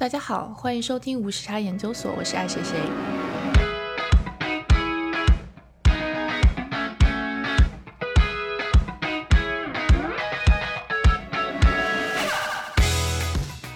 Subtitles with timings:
[0.00, 2.78] 大家好，欢迎收听无时差研究所，我是爱谁谁。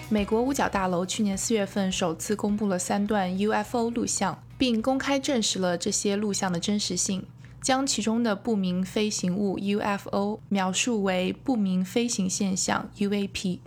[0.07, 7.25] 美国五角大楼去年四月份首次公布了三段 UFO 录像，并公开证实了这些录像的真实性，
[7.61, 13.59] 将其中的不明飞行物 UFO 描述为不明飞行现象 UAP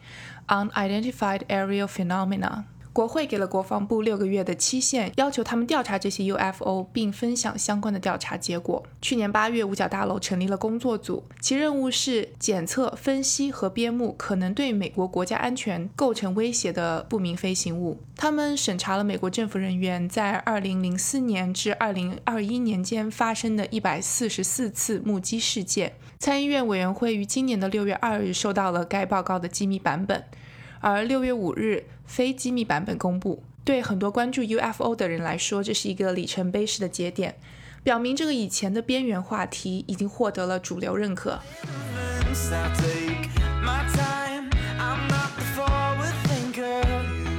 [0.48, 2.66] UAP（Unidentified Aerial Phenomena）。
[2.96, 8.82] 国会给了国防部六个月的期限，要求他们调查这些 UFO，并分享相关的调查结果。
[9.02, 18.00] 去年八月，五角大楼成立了工作组，其任务是检测、分析和编目可能对美国国家安全构成威胁的不明飞行物。
[18.16, 25.92] 他们审查了美国政府人员在2004年至2021年间发生的一百四十四次目击事件。
[26.18, 30.24] 参议院委员会于今年的六月二日收到了该报告的机密版本。
[30.80, 33.42] 而六月五日，非机密版本公布。
[33.64, 37.36] 对很多关注 UFO 的人来说，这是一个里程碑式的节点，
[37.82, 41.40] 表明这个以前的边缘话题已经获得了主流认可。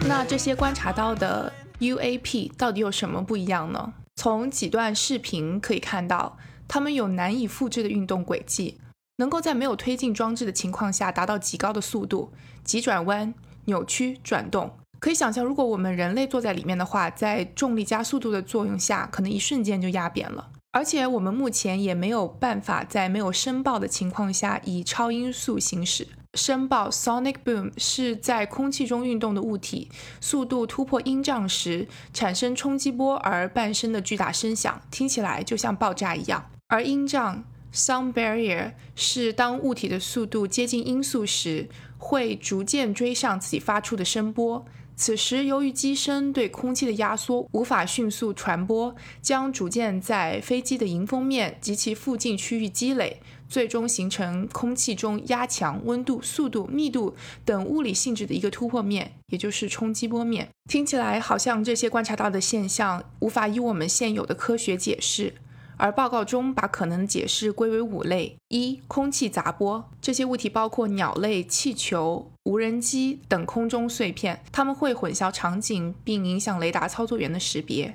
[0.08, 3.94] 那这些观察到的 UAP 到底有什么不一样呢？
[4.16, 8.80] 从几段视频可以看到，它们有难以复制的运动轨迹。
[9.18, 12.32] 能够在没有推进装置的情况下达到极高的速度，
[12.64, 13.34] 急转弯、
[13.68, 14.70] 扭曲、转动。
[15.00, 20.50] 可以想象，如果我们人类坐在里面的话，在重力加速度的作用下，可能一瞬间就压扁了。
[20.72, 26.08] 而且我们目前也没有办法在没有声爆的情况下以超音速行驶。
[26.34, 36.50] 声爆 （sonic boom） 是在空气中运动的物体速度突破音障时产生冲击波而伴生的巨大声响，听起来就像爆炸一样。
[36.68, 37.44] 而音障。
[37.74, 44.66] Sound barrier 是当物体的速度接近音速时，会逐渐追上自己发出的声波。
[45.00, 57.16] 此时，由于机身对空气的压缩，无法迅速传播，将逐渐在飞机的迎风面及其附近区域积累，最终形成空气中压强、温度、速度、密度
[57.46, 60.50] 等物理性质的一个突破面，也就是冲击波面。
[60.68, 65.36] 听起来好像这些观察到的现象无法以我们现有的科学解释。
[65.78, 77.94] 而报告中把可能解释归为五类：一、空气杂波，这些物体包括鸟类、气球、无人机等空中碎片，它们会混淆场景并影响雷达操作员的识别；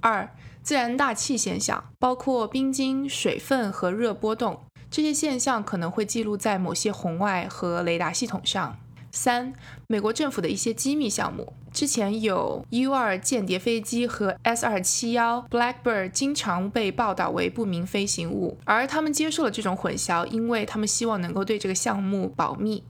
[0.00, 8.78] 二、自然大气现象，包括冰晶、水分和热波动，这些现象可能会记录在某些红外和雷达系统上。
[9.10, 9.54] 三、
[9.88, 22.82] 美国政府的一些机密项目，之前有 U-2 间谍飞机和 S-271 Blackbird 经常被报道为不明飞行物，而他们接受了这种混淆，因为他们希望能够对这个项目保密。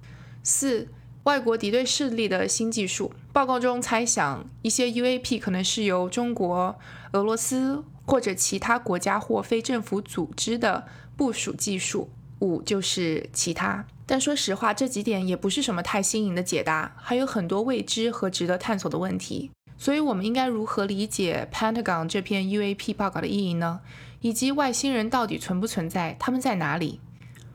[0.42, 0.88] 四、
[1.24, 6.78] 外国敌对势力的新技术，报告中猜想一些 UAP 可能是由中国、
[7.12, 12.10] 俄罗斯或者其他国家或非政府组织的部署技术。
[12.40, 13.84] 五就是其他。
[14.10, 19.50] 但说实话，这几点也不是什么太新颖的解答，还有很多未知和值得探索的问题。
[19.76, 23.80] 所以，我们应该如何理解 Pentagon 这篇 UAP 报告的意义呢？
[24.20, 26.16] 以及外星人到底存不存在？
[26.18, 26.98] 他们在哪里？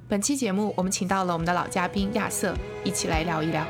[0.08, 3.66] 本期节目，我们请到了我们的老嘉宾亚瑟，一起来聊一聊。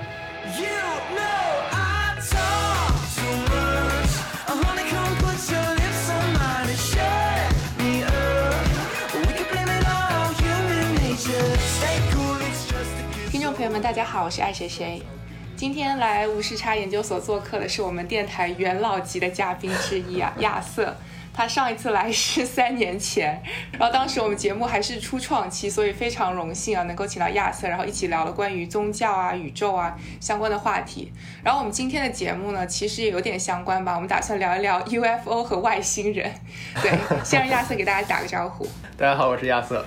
[13.64, 15.02] 朋友们，大家好，我是爱谁谁。
[15.56, 20.94] 今天来无时差研究所做客的是我们电台元老级的嘉宾之一啊， 亚瑟。
[21.34, 23.42] 他上一次来是三年前，
[23.72, 31.14] 然后当时我们节目还是初创期，所以非常荣幸啊，能够请到亚瑟，然后一起聊了关于宗教啊、宇宙啊相关的话题。
[31.42, 36.30] 然后我们今天的节目呢，其实也有点相关吧，我们打算聊一聊 UFO 和外星人。
[36.82, 36.92] 对，
[37.24, 38.68] 先让亚瑟给大家打个招呼。
[38.98, 39.86] 大家好，我是亚瑟。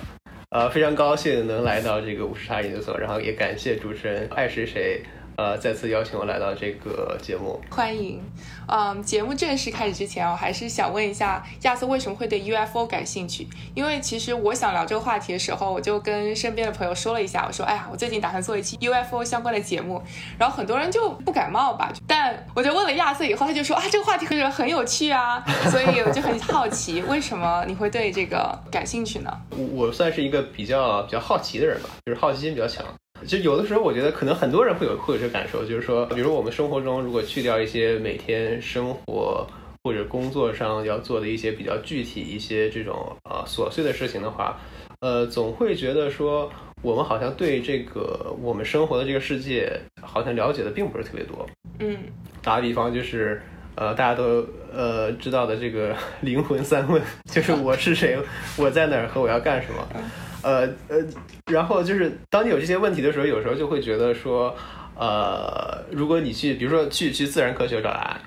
[0.49, 5.03] 呃，非常高兴能来到这个五十茶研究所，然后也感谢主持人爱谁谁。
[5.37, 8.19] 呃，再次邀请我来到这个节目，欢迎。
[8.67, 13.47] 嗯，节目正式开始之前，我还是想问一下亚瑟为什么会对 UFO 感兴趣？
[13.75, 20.01] 因为其实我想聊这个话题的时候，我就跟身边的朋友说了一下，我说，哎呀，我最近打算做一期 UFO 相关的节目，
[20.39, 21.93] 然后很多人就不感冒吧。
[22.07, 29.31] 但我就问了亚瑟以后，他就说啊，这个话题很很有趣啊，所以我就很好奇，为什么你会对这个感兴趣呢？
[29.51, 32.83] 我我算是一个比较比较好奇的人吧，就是好奇心比较强。
[33.25, 39.45] 就有的时候，我觉得可能很多人会有会有这感受，就是说，比如我们生活中如果去掉一些每天生活
[39.83, 44.59] 或者工作上要做的一些比较具体一些这种呃琐碎的事情的话，
[44.99, 46.49] 呃，总会觉得说
[46.81, 49.71] 我们好像对这个我们生活的这个世界
[50.01, 51.45] 好像了解的并不是特别多。
[51.79, 51.97] 嗯，
[52.43, 53.41] 打个比方就是。
[53.79, 54.43] 呃，大家都
[54.73, 56.99] 呃知道的这个 灵魂三问，
[57.31, 58.17] 就是我是谁，
[58.57, 59.87] 我在哪儿和我要干什么。
[60.43, 60.97] 呃呃，
[61.51, 64.55] 然后就是当你有这些问题的时候，有时候就会觉得说，
[64.95, 68.21] 呃，如果你去，比如说去去自然科学找答案，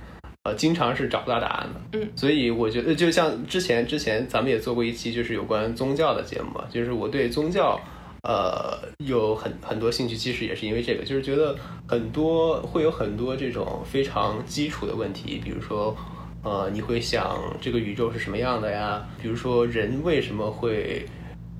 [0.44, 1.98] 呃，经常是找不到答案的。
[1.98, 7.80] 嗯，所以我觉得，就像之前之前咱们也做过一期，就是有关宗教的节目嘛，就是我对宗教。
[8.22, 11.56] 呃，有很很多兴趣，其实也是因为这个，就是觉得
[11.88, 15.96] 很多会有很多这种非常基础的问题，比如说，
[16.44, 19.02] 呃，你会想这个宇宙是什么样的呀？
[19.22, 21.06] 比如说人为什么会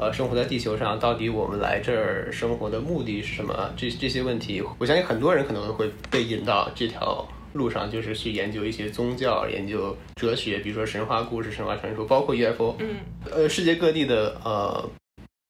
[0.00, 0.98] 呃生活在地球上？
[0.98, 3.70] 到底我们来这儿生活的目的是什么？
[3.76, 12.76] 这这些问题，我相信很多人可能会被引到这条路上，就是去研究一些宗教、研究哲学，比如说神话故事、神话传说，包括 UFO。
[12.78, 12.96] 嗯，
[13.30, 14.90] 呃，世界各地的呃。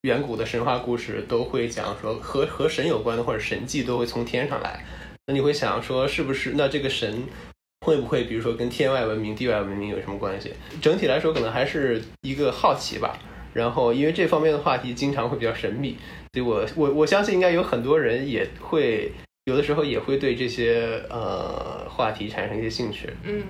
[0.05, 4.83] 远古的神话故事都会讲说和和神有关的或者神迹都会从天上来，
[5.27, 7.23] 那你会想说是不是那这个神
[7.85, 10.55] 会不会比如说跟天外文明、地外文明有什么关系？
[10.81, 13.19] 整体来说可能还是一个好奇吧。
[13.53, 15.97] 然后因为这方面的话题经常会比较神秘，
[16.33, 19.13] 所以我我我相信应该有很多人也会
[19.45, 23.09] 有的时候也会对这些呃话题产生一些兴趣。
[23.25, 23.43] 嗯。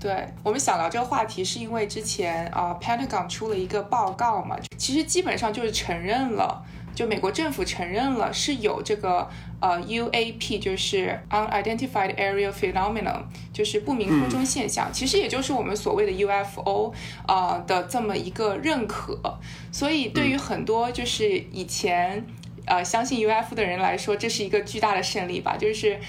[0.00, 6.64] 对我们想聊这个话题，是因为之前啊，Pentagon 出了一个报告嘛，其实基本上就是承认了，
[6.98, 9.30] 就美国政府承认了是有这个
[9.60, 13.22] 呃 UAP，就是 Unidentified Aerial Phenomenon，
[13.52, 16.92] 就是不明空中现象，其实也就是我们所谓的 UFO
[17.24, 19.16] 啊的这么一个认可。
[19.70, 22.26] 所以对于很多就是以前
[22.66, 26.00] 呃相信 UFO 的人来说，这是一个巨大的胜利吧，就是。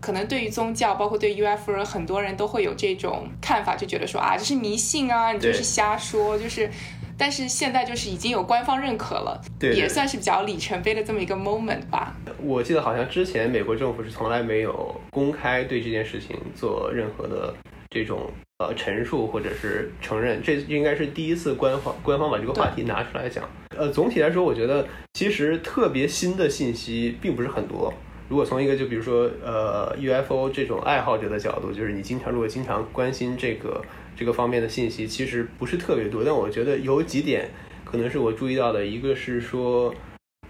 [0.00, 6.68] 可能对于宗教，包括对 UFO 人，很多人都会有这种看法，就觉得说啊，这是迷信啊，你就是瞎说，就是。
[7.16, 12.14] 但是现在就是已经有官方认可了，对也算是比较里程碑的这么一个 moment 吧。
[12.38, 17.54] 我记得好像之前美国政府是从来没有公开对这件事情做任何的
[17.90, 23.48] 这种呃陈述或者是承认，这应该是第一次官方官方把这个话题拿出来讲。
[23.76, 27.92] 呃，总体来说，我觉得其实特别新的信息并不是很多。
[28.28, 33.82] 如果从一个就比如说呃 UFO 这种爱好者的角度，就是你经常如果经常关心这个
[34.16, 36.24] 这个方面的信息，其实不是特别多。
[36.24, 37.50] 但我觉得有几点
[37.84, 39.94] 可能是我注意到的，一个是说，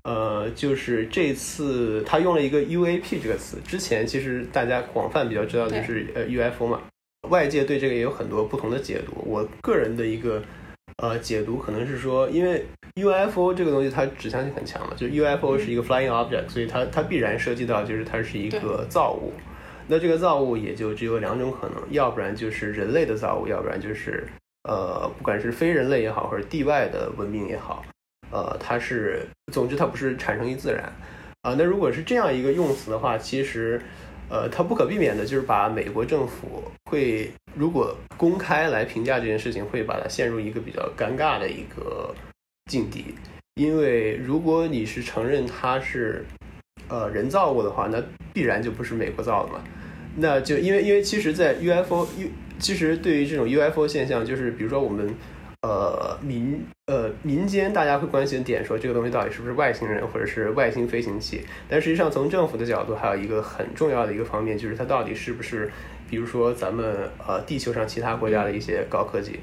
[0.04, 6.80] 呃，就是这次他用了一个 UAP 这个词，之前其实大家广泛比较知道就是呃 UFO 嘛，
[7.30, 9.12] 外界对这个也有很多不同的解读。
[9.26, 10.42] 我个人的一个。
[10.98, 12.64] 呃，解读可能是说，因为
[12.94, 19.32] UFO 这个东西它指向性很强嘛，就是 UFO 是一个 flying object，所以它它必然涉及到就是它是一个造物，
[19.88, 24.24] 那这个造物也就只有两种可能，要不然就是人类的造物，要不然就是
[24.68, 27.84] 呃，不管是非人类也好，或者地外的文明也好，
[28.30, 30.84] 呃，它是，总之它不是产生于自然
[31.42, 31.54] 啊。
[31.58, 33.80] 那如果是这样一个用词的话，其实。
[34.30, 42.14] 呃，它不可避免的就是把美国政府会，如果公开来评价这件事情，会把它陷入一个比较尴尬的一个
[42.70, 43.14] 境地。
[43.54, 46.24] 因为如果你是承认它是
[46.88, 48.02] 呃人造物的话，那
[48.32, 49.60] 必然就不是美国造的嘛。
[50.16, 52.28] 那就因为因为其实，在 UFO U，
[52.58, 55.14] 其实对于这种 UFO 现象，就是比如说我们。
[55.66, 61.40] 呃，民呃民间大家会关心的点，说这个东西到底是不是外星人或者是外星飞行器？
[61.66, 65.72] 但实际上，从政府的角度，还有一个很重要的一个方面，就是它到底是不是，
[66.08, 69.40] 比如说咱们呃地球上其他国家的一些高科技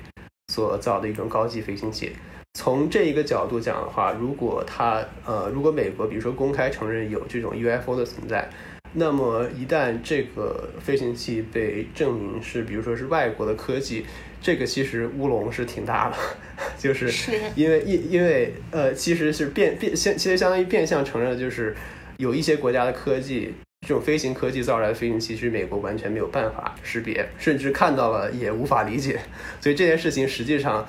[0.53, 2.11] 所造的一种高级飞行器。
[2.53, 8.49] 从这一个角度讲的话，如果它呃如果美国比如说公开承认有这种 UFO 的存在，
[8.93, 14.05] 那么一旦这个飞行器被证明是比如说是外国的科技。
[14.43, 16.17] 这个其实乌龙是挺大的，
[16.75, 21.75] 就是因为因因为呃，其实是变变相，其实相当于变相承认，就是
[22.17, 23.53] 有一些国家的科技，
[23.87, 29.19] 这种飞行科技造出来的飞行器，其实美国完全没有办法识别，甚至看到了也无法理解，
[29.59, 30.87] 所以这件事情实际上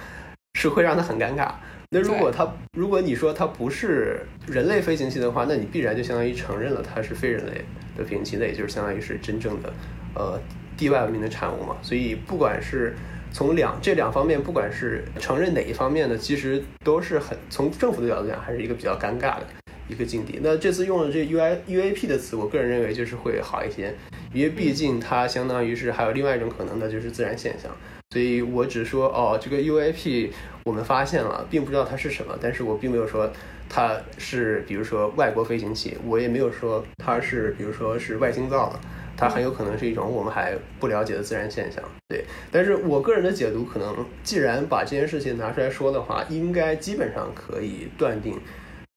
[0.54, 1.50] 是会让他很尴尬。
[1.90, 7.64] 那如果他如果你说它不是人类飞行器的话，那你必然就相当于承认了它是非人类
[7.96, 9.72] 的飞行器，那也就是相当于是真正的
[10.14, 10.40] 呃
[10.76, 11.76] 地外文明的产物嘛。
[11.82, 12.94] 所以不管是
[13.30, 19.46] 从两这两方面，不管是承认哪一方面呢，其实都是很从政府的角度讲，还是一个比较尴尬的
[19.92, 20.40] 一个境地。
[20.42, 23.94] 那这次用了这 U I U A P 的词，我个人认为就是会好一些，
[24.32, 27.70] 因为毕竟它相当于是还有另外一种可能的，就是自然现象。
[28.10, 30.32] 所以我只说哦，这个 U A P
[30.64, 33.30] 我们发现了，并不知道它是什么，但是我并没有说
[33.68, 38.80] 它是比如说外国飞行器，我也没有说它是比如说是外星造的。
[39.14, 42.24] 它很有可能是一种我们还不了解的自然现象，对。
[42.50, 48.40] 但是我个人的解读，可能既然把这件事情拿出来说的话，应该基本上可以断定，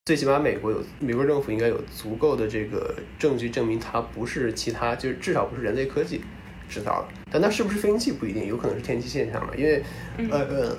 [0.05, 6.21] 最起码美国有美国政府应该有足够的这个证据证明它不是其他，就是至少不是人类科技
[6.69, 7.07] 制造的。
[7.31, 9.51] 但它是不是飞行器不一定，有可能是天气现象嘛？
[9.57, 9.81] 因为
[10.29, 10.77] 呃呃，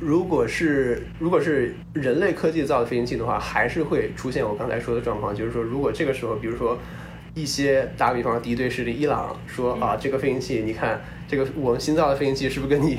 [0.00, 6.76] 如果是如果是人类科技造的飞行器的话，还是会出现我刚才说的状况，就是说如果这个时候，比如说。
[7.36, 12.96] 一些打比方，敌对势力伊朗说啊，这个飞行器，你看这个我们新造的飞行器是不是跟你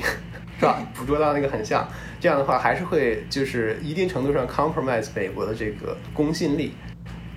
[0.58, 1.88] 是吧捕捉到那个很像？
[2.20, 6.72] 这样的话还是会就是一定程度上 compromise 美国的这个公信力。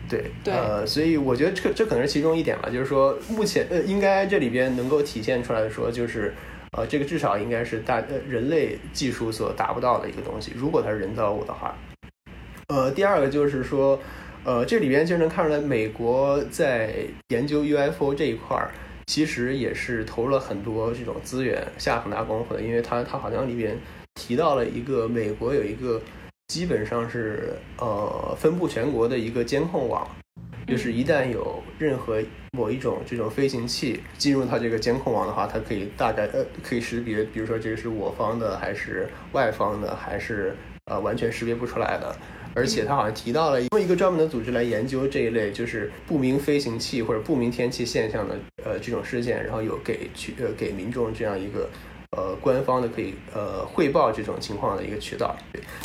[0.08, 6.34] 对，对呃，所以我觉得这这可能是其中一点吧，就是说目前呃应该这里边能够体现出来的说，就是
[6.72, 11.76] 呃这个至少应该是大呃人类技术所达不到的一个东西，如果它是人造物的话。
[12.68, 14.00] 呃，第二个就是说。
[14.46, 16.96] 呃，这里边就能看出来，美国在
[17.28, 18.72] 研究 UFO 这一块儿，
[19.10, 22.62] 其实也是投入了很多这种资源，下很大功夫的。
[22.62, 23.76] 因为它它好像里边
[24.14, 26.00] 提到了一个美国有一个
[26.50, 30.08] 基本上是呃分布全国的一个监控网，
[30.68, 42.16] 就是一旦有任何某一种这种飞行器进入它这个监控网的话，它可以大概呃可以识别，比如说这个是我方的还是外方的，还是呃完全识别不出来的。
[42.56, 51.70] 而且他好像提到了用一个专门的组织来研究这一类就是不明飞行器或者不明天气现象的呃这种事件，然后有给去呃给民众这样一个
[52.12, 55.36] 呃官方的可以呃汇报这种情况的一个渠道。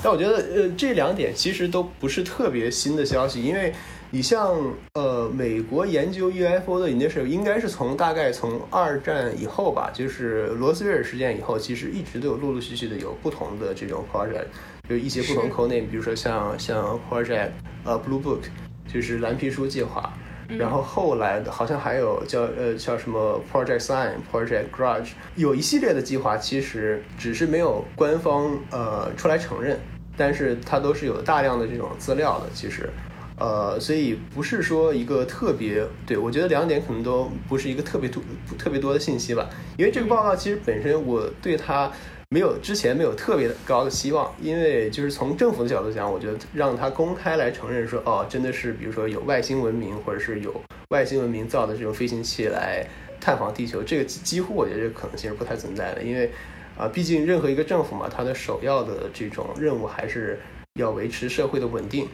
[0.02, 3.72] 但我觉得呃这两点其实都不是特别新的消息，因为
[4.10, 4.56] 你像
[4.94, 14.46] 呃美国研究 UFO 的 initiative 应该是从大概从二战以后吧，就是罗斯威尔事件以后，其实一直都有陆陆续续的有不同的这种 project。
[14.88, 17.48] 有一些不同 code name，比如说像像 project
[17.84, 18.40] 呃 blue book，
[18.86, 20.12] 就是蓝皮书计划，
[20.58, 29.80] 然后后来的好像还有叫呃叫什么 project sign，project grudge，有一系列的计划，其实只是没有官方呃出来承认，
[30.18, 32.90] 但是它都是有大量的这种资料的，其实，
[33.38, 38.22] 呃，所以不是说一个特别对我觉得两点可能都不是一个特别多
[38.58, 39.48] 特别多的信息吧，
[39.78, 41.90] 因为这个报告其实本身我对它。
[42.34, 50.52] 没有之前没有特别高的希望，因为就是从政府的角度讲，我觉得让他公开来承认说，哦，真的是比如说有外星文明，或者是有
[50.88, 52.84] 外星文明造的这种飞行器来
[53.20, 56.28] 探访地球，这个几乎我觉得这个可能性是不太存在的，因为
[56.76, 60.40] 啊，毕竟任何一个政府嘛，它的首要的这种任务还是
[60.80, 62.08] 要维持社会的稳定。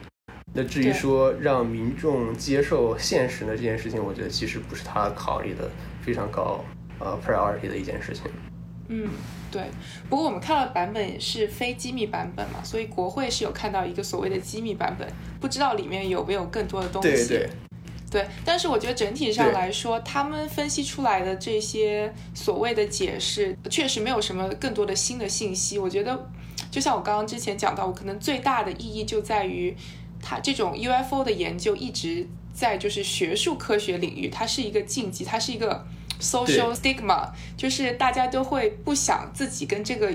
[0.53, 5.67] 那至于说让民众接受现实的这件事情，我觉得其实不是他考虑的
[6.03, 6.63] 非常高
[6.99, 8.25] 呃 priority 的一件事情。
[8.89, 9.07] 嗯，
[9.51, 9.63] 对。
[10.09, 15.07] 不过我们看到的版本是非机密版本嘛，所以国会是有看到一个所谓的机密版本，
[15.39, 17.09] 不知道里面有没有更多的东西。
[17.09, 17.49] 对对。
[18.09, 25.79] 对，但是我觉得整体上来说，他们分析出来的这些所谓的解释，确实没有什么更多的新的信息。
[25.79, 26.29] 我觉得，
[26.69, 29.73] 就像我刚刚之前讲到，我可能最大的意义就在于，
[30.21, 35.85] 它这种 UFO 的研究一直在就是学术科学领域，它是一个禁忌，它是一个。
[36.21, 40.13] Social stigma 就是大家都会不想自己跟这个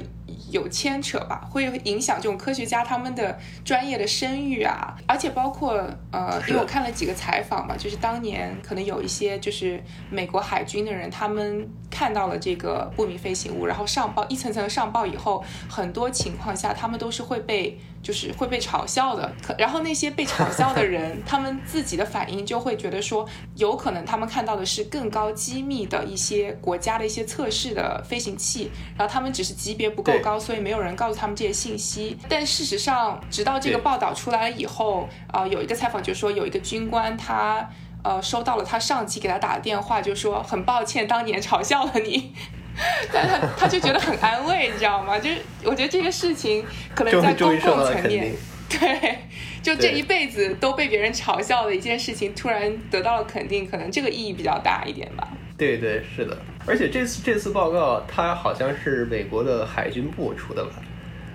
[0.50, 5.73] 有牵扯吧，会影响这种科学家他们的专业的声誉啊，而且包括
[6.11, 17.78] 呃，因为我看了几个采访嘛，就是当年可能有一些就是美国海军的人，他们看到了这个不明飞行物，然后上报一层层上报以后，很多情况下他们都是会被。
[18.02, 23.26] 就是会被嘲笑的，可然后那些被嘲笑的人， 他们自己的反应就会觉得说，
[23.57, 32.18] 有可能他们看到的是更高机密的一些国家的一些测试的飞行器，然后他们只是级别不够高，所以没有人告诉他们这些信息。
[32.28, 37.71] 但事实上，直到这个报道出来了以后，呃，有一个采访就说，有一个军官他
[38.02, 42.35] 呃收到了他上级给他打的电话，就说很抱歉当年嘲笑了你。
[43.12, 45.16] 但他他就觉得很安慰，你知道吗？
[45.16, 46.64] 就是我觉得这个事情
[46.95, 48.35] 可能在公共层面，
[48.68, 49.18] 对，
[49.62, 55.28] 就这一辈子都被别人嘲笑的一件事情，突然得到了肯定，可能这个意义比较大一点吧。
[55.56, 56.36] 对对是的，
[56.66, 60.72] 而且这次这次报告，它好像是美国的海军部出的吧？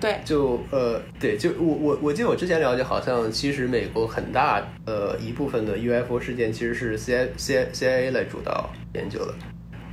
[0.00, 9.34] 对，就呃对，就我我我记得我之前了解，好像其实美国很大呃一部分的 UFO 事件其实是 C I C I C I A 来主导研究的。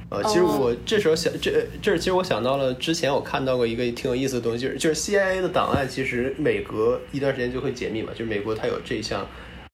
[0.09, 9.24] 呃，其实我这时候想，这这其实我想到了之前我看到过一个挺有意思的东西，就是就是 CIA 的档案，其实每隔一段时间就会解密嘛，就是美国它有这项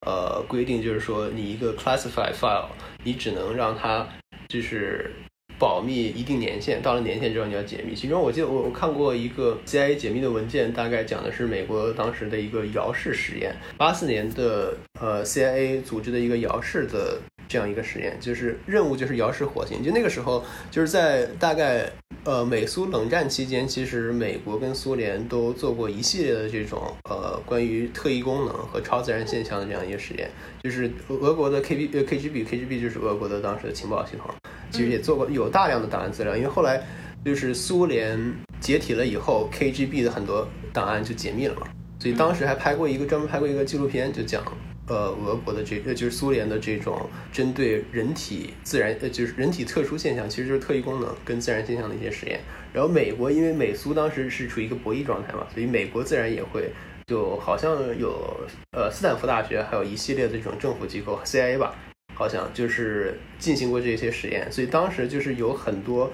[0.06, 2.66] 呃规定，就是说你一个 classified file，
[3.02, 4.06] 你只能让它
[4.48, 5.10] 就是
[5.58, 7.94] 保密一定年限，到了年限之后你要解密。
[7.94, 17.18] 其中我记得我我看过一个 CIA 解密的文件，大概讲的是美国当时的一个遥视实验，八四年的呃 CIA 组织的一个遥视的。
[17.48, 19.82] 这样一个实验，就是任务就是遥视火星。
[19.82, 21.90] 就那个时候，就是在大概
[22.24, 30.28] 呃，美苏冷战期间，其实美国跟苏联都做过一系列的这种呃关于特异功能和超自然现象的这样一个实验。
[30.62, 34.28] 就是俄国的 K B 呃 K G B，K G B 就是俄国的当时的情报系统，
[34.70, 36.36] 其实也做过有大量的档案资料。
[36.36, 36.82] 因为后来
[37.24, 38.18] 就是苏联
[38.60, 41.68] 解体了以后，K G B 的很多档案就解密了嘛，
[42.00, 44.42] 所以当时还拍过一个专门拍过一个纪录片，就讲。
[44.88, 52.38] 呃，俄国的这呃就是苏联的这种针对人体自然呃就是人体特殊现象，其实就是特异功能跟自然现象的一些实验。
[52.72, 56.70] 然后美国因为美苏当时是处于一个博弈状态嘛，所以美国自然也会
[57.06, 58.38] 就好像有
[58.72, 61.74] 呃斯坦福大学还有一系列的这种政府机构 CIA 吧，
[62.14, 66.12] 好像就是进行过这些实验，所以当时就是有很多。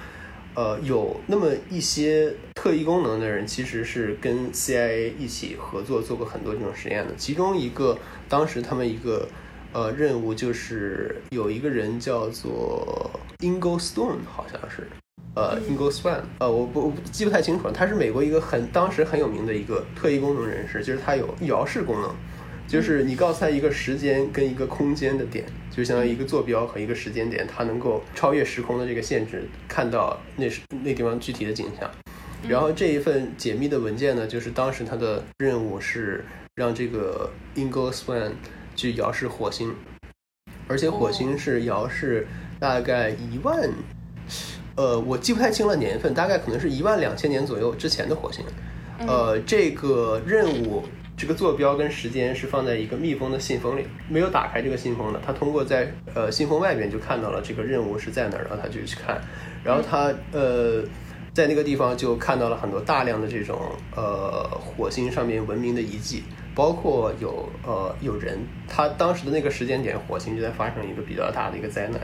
[0.55, 7.14] 呃，有那么一些特异功能的人，其实是跟 CIA 一起合作做过很多这种实验的。
[7.17, 7.99] 其中一个，
[8.33, 9.29] 当时他们一个
[9.75, 13.11] 呃任务就是有一个人叫做
[13.41, 14.89] Ingo Stone，好像是，
[15.35, 17.73] 呃，Ingo Swan，呃，我不我记不太清楚了。
[17.75, 22.11] 他是美国一个很当时很有名的一个特异功能人士，就是他有遥视功能。
[22.67, 31.91] 就是你告诉他一个时间跟一个空间的点，就相当于一个坐标和一个时间点，他能够超越时空的这个限制，看到那是那地方具体的景象。
[32.49, 38.32] 然后这一份解密的文件呢，就是当时他的任务是让这个 Ingo Swan
[38.76, 39.75] 去遥视火星，
[40.68, 42.26] 而且火星是遥视
[42.61, 43.71] 大概一万，
[44.76, 48.44] 呃，我记不太清了年份，大概可能是一万两千年左右之前的火星。
[49.06, 50.85] 呃，这个任务。
[51.14, 55.21] 这个坐标跟时间是放在一个密封的信封里，没有打开这个信封的。
[55.25, 59.21] 他通过在呃信封外边就看到了这个任务是在哪儿，然后他就去看，
[59.62, 60.82] 然后他呃
[61.32, 63.61] 在那个地方就看到了很多大量的这种
[63.94, 68.38] 呃火星上面文明的遗迹，包括有呃有人。
[68.68, 72.00] 他当时的那个时间点，火星就在发生一个比较大的一个灾难，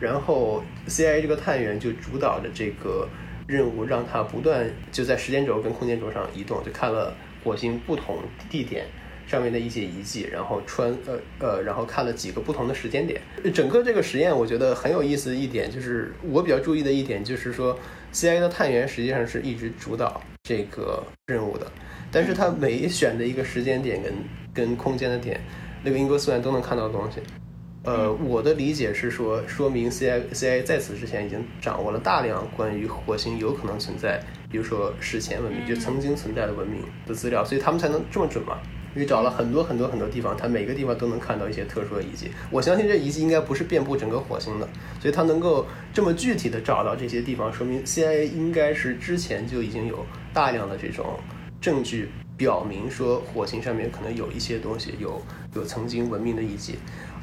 [0.00, 3.08] 然后 CIA 这个探员就主导着这个
[3.46, 7.14] 任务，让他不断就在时间轴跟空间轴上移动，就看了。
[7.44, 8.18] 火星不同
[8.48, 8.86] 地点
[9.26, 13.20] 上面的一些遗迹，然后穿呃呃，然后看了几个不同的时间点。
[13.52, 17.76] 整个这个实验，我觉得很有意思的一点，就是我比较注意的一点，就是说
[18.12, 21.66] CIA 的探员实际上是一直主导这个任务的，
[22.12, 24.12] 但是他每选的一个时间点跟
[24.52, 25.40] 跟空间的点，
[25.82, 27.20] 那个英国虽然都能看到的东西。
[27.84, 38.58] 呃，我的理解是说，说明 CIA CIA 在此之前已经掌握了大量关于火星有可能存在，比如说史前文明，就曾经存在的文明的资料，所以他们才能这么准嘛。
[38.94, 42.30] 因为找了很多很多很多地方，他每个地方都能看到一些特殊的遗迹。
[42.50, 44.68] 我相信这遗迹应该不是遍布整个火星的，
[45.00, 51.18] 所以他能够这么具体的找到这些地方，说明 CIA 应该是之前就已经有大量的这种
[51.62, 55.22] 证据表明说火星上面可能有一些东西，有
[55.54, 56.74] 有曾经文明的遗迹。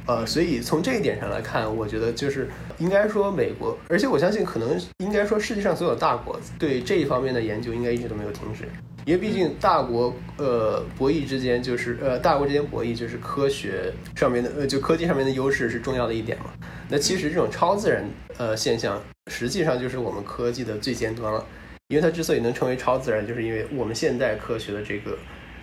[0.08, 2.50] 呃，所以从这一点上来看，我觉得就是
[2.80, 8.64] 应该说美国，而且我相信可能应该说世界上所有大国对这一方面的研究应该一直都没有停止，
[9.06, 16.46] 因为毕竟大国呃博弈之间就是呃大国之间博弈就是科学上面的呃就科技上面的优势是重要的一点嘛。
[16.88, 18.04] 那其实这种超自然
[18.38, 19.00] 呃现象
[19.32, 21.46] 实际上就是我们科技的最尖端了，
[21.90, 25.18] 因为它之所以能成为超自然，就是因为我们现代科学的这个。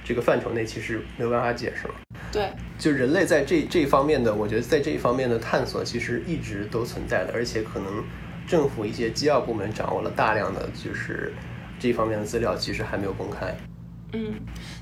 [0.09, 1.95] 这个范畴内其实没有办法解释了。
[2.31, 8.05] 对，就人类在这这一方面的，我觉得在这一方面的探索其实一直都存在的，而且可能
[8.47, 11.33] 政府一些机要部门掌握了大量的就是
[11.81, 13.53] 这一方面的资料，其实还没有公开。
[14.13, 14.35] 嗯，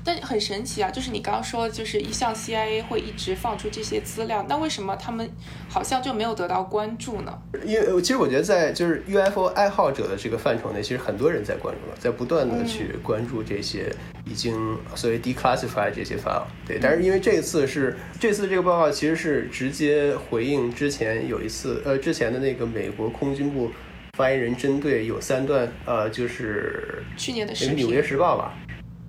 [0.03, 5.29] 但很神奇啊，就是你刚刚说，就是一向 CIA 会一直放出这些资料，那为什么他们
[5.67, 7.37] 好像就没有得到关注呢？
[7.65, 13.91] 因为其实我觉得在就是 UFO 爱好者的这个范畴内，其实很多人在关注了，在不断的去关注这些
[14.25, 16.45] 已经所谓 declassified 这些 file。
[16.67, 23.71] 对，但是因为这次是这次这个报告其实是直接回应之前有一次呃之前的那个美国空军部
[24.13, 28.53] 发言人针对有三段呃就是去年的纽约时报吧。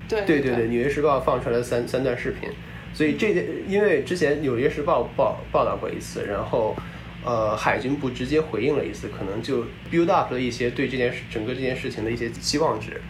[0.08, 2.48] 对对对对，《纽约时报》放出来三三段视频，
[2.94, 3.28] 所以这
[3.66, 6.76] 因为之前《纽约时报》报报道过一次，然后
[7.24, 13.00] 呃海军部直接回应了一次，可能就 build up 了一些对这件事整个这件事情的一些期望值，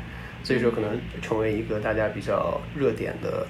[0.43, 3.47] 所以说可能成为一个大家比较热点的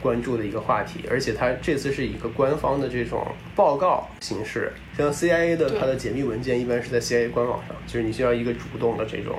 [0.00, 9.36] 关注的一个话题，而且它这次是一个官方的这种报告形式，像 CIA 的它的解密文件一般是在 CIA 官网上，就是你需要一个主动的这种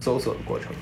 [0.00, 0.72] 搜索的过程。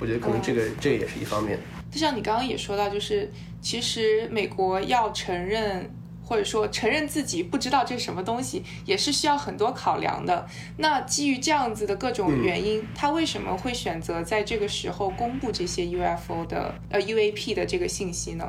[0.00, 1.58] 我觉得可能这个这也是一方面。
[1.90, 5.92] 就像你刚刚也说到，就是其实美国要承认
[6.24, 10.46] 或者说承认自己不知道这是什么东西，也是需要很多考量的。
[10.76, 18.48] 那基于这样子的各种原因，他为什么会选择在这个时候公布这些 UFO 的呃 UAP 的这个信息呢？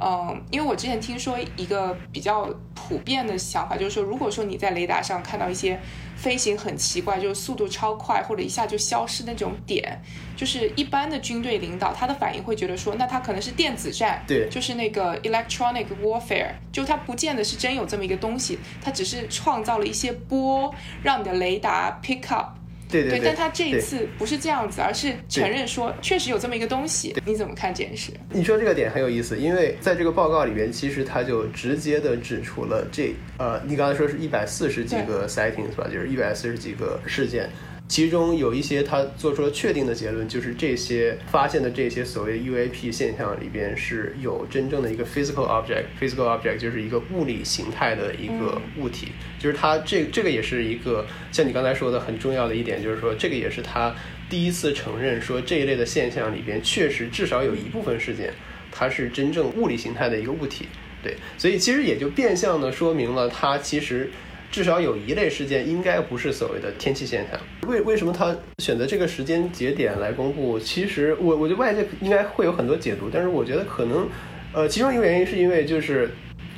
[0.00, 5.78] 嗯，因为我之前听说一个比较普遍的想法，就是说，如果说你在雷达上看到一些
[6.18, 10.02] 飞行很奇怪，就是速度超快或者一下就消失那种点，
[10.36, 22.57] 就是一般的军队领导他的反应会觉得说，那他可能是电子战，对，就是那个 electronic warfare，就他不见得是真有这么一个东西，他只是创造了一些波，让你的雷达 pick up。
[22.88, 27.14] 对对，但他这一次不是这样子，而是承认说确实有这么一个东西。
[27.26, 28.12] 你怎么看这件事？
[28.30, 37.48] 你说这个点很有意思，因为在这个报告里边，其实他就直接的指出了这呃，你刚才说是一百四十几个 sightings 吧，就是一百四十几个事件。
[37.88, 53.94] 其中有一些他做出了确定的结论，就是这些发现的这些所谓 UAP 现象里边是有真正的一个 physical object，physical object 就是一个物理形态的一个物体，就是它这这个也是一个像你刚才说的很重要的一点，就是说这个也是他
[54.28, 58.34] 第一次承认说这一类的现象里边确实至少有一部分事件
[58.70, 60.68] 它是真正物理形态的一个物体，
[61.02, 64.10] 对，所以其实也就变相的说明了它其实。
[64.50, 67.38] 至少有一类事件应该不是所谓的天气现象。
[67.68, 70.58] 为为什么他选择这个时间节点来公布？
[70.58, 74.08] 其实我我觉得外界应该会有很多解读，但是我觉得可能，
[74.54, 76.10] 呃，其中一个原因是因为就是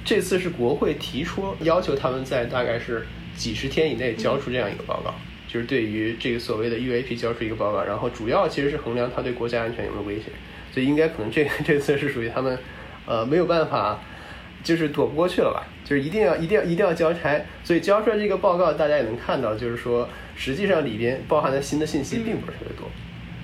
[0.05, 5.13] 这次是国会提出要求他们在大概是几十天以内交出这样一个报告，
[5.49, 10.27] 就是对于这个所谓的 UAP 交出一个报告，然后主要其实是衡量它对国家安全有没有威胁，
[10.73, 12.57] 所以应该可能这这次是属于他们，
[13.05, 14.01] 呃，没有办法。
[14.63, 15.67] 就是躲不过去了吧？
[15.85, 22.87] 就是一定要、一定要、一定要交差，所以交出来这个报告，大家也能看到，就是说，实际上里边包含的新的信息并不是特别多，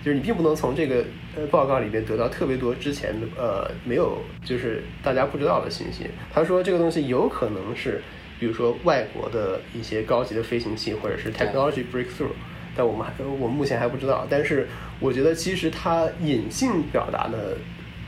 [0.05, 1.05] 就是你并不能从这个
[1.37, 6.05] 呃报告里边得到特别多之前的呃没有，就是大家不知道的信息。
[6.33, 8.00] 他说这个东西有可能是，
[8.38, 12.31] 比如说外国的一些高级的飞行器，或者是 technology breakthrough，
[12.76, 14.24] 但我们还我们目前还不知道。
[14.31, 14.68] 但是
[15.00, 17.57] 我觉得其实它隐性表达的。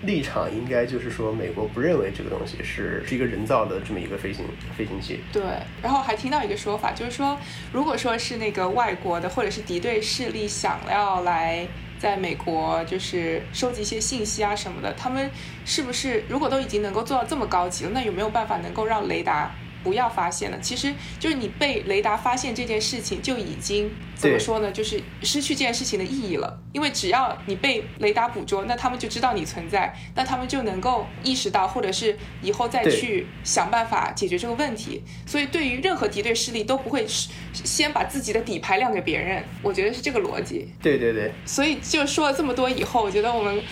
[0.02, 4.44] 立场应该就是说，美国不认为这个东西是是一个人造的这么一个飞行
[4.76, 5.20] 飞行器。
[5.32, 5.42] 对，
[5.82, 7.36] 然后还听到一个说法，就是说，
[7.72, 11.66] 如果说是那个外国的或者是敌对势力想要来
[11.98, 15.28] 在美国就是收集一些信息啊什么的，他们
[15.64, 19.50] 是不是如果都已经能够做到这么高级了，那有没有办法能够让雷达？
[19.82, 24.70] 不要发现了，其实就是你被雷达发现这件事情就已经怎么说呢？
[24.72, 26.58] 就是失去这件事情的意义了。
[26.72, 35.02] 因为只要你被雷达捕捉，那他们就知道你存在，那他们就能够意识到，或者是以后再去想办法解决这个问题。
[35.26, 37.06] 所以对于任何敌对势力都不会
[37.52, 39.42] 先把自己的底牌亮给别人。
[39.62, 40.68] 我觉得是这个逻辑。
[40.82, 41.32] 对对对。
[41.44, 43.62] 所以就说了这么多以后，我觉得我们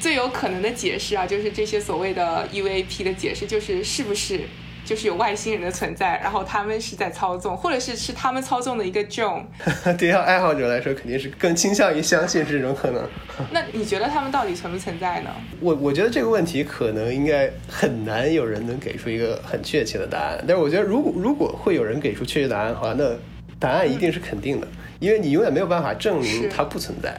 [0.00, 4.40] 最有可能的解释啊，就是这些所谓的 UAP 的解释，就是是不是？
[4.88, 9.42] 就是有外星人的存在，然后他们是在操纵，或者是是他们操纵的一个 drone。
[9.98, 13.06] 对于爱好者来说，肯定是更倾向于相信这种可能。
[13.52, 15.30] 那你觉得他们到底存不存在呢？
[15.60, 20.42] 我我觉得这个问题可能应该很难有人能给出一个很确切的答案。
[20.48, 23.14] 但是我觉得，如果如果会有人给出确切答案的话，那
[23.58, 24.66] 答案一定是肯定的，
[25.00, 27.14] 因为你永远没有办法证明它不存在。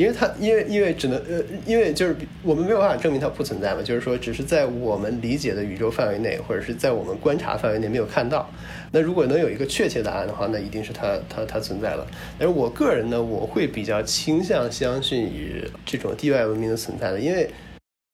[0.00, 8.50] 因为它，因为因为只能呃，因为就是我们没有办法证明它不存在嘛，就是说只是在我们理解的宇宙范围内，或者是在我们观察范围内没有看到。
[8.92, 12.06] 那如果能有一个确切答案的话，那一定是它它它存在了。
[12.38, 17.50] 但是我个人呢，我会比较倾向相信于这种地外文明的存在的，因为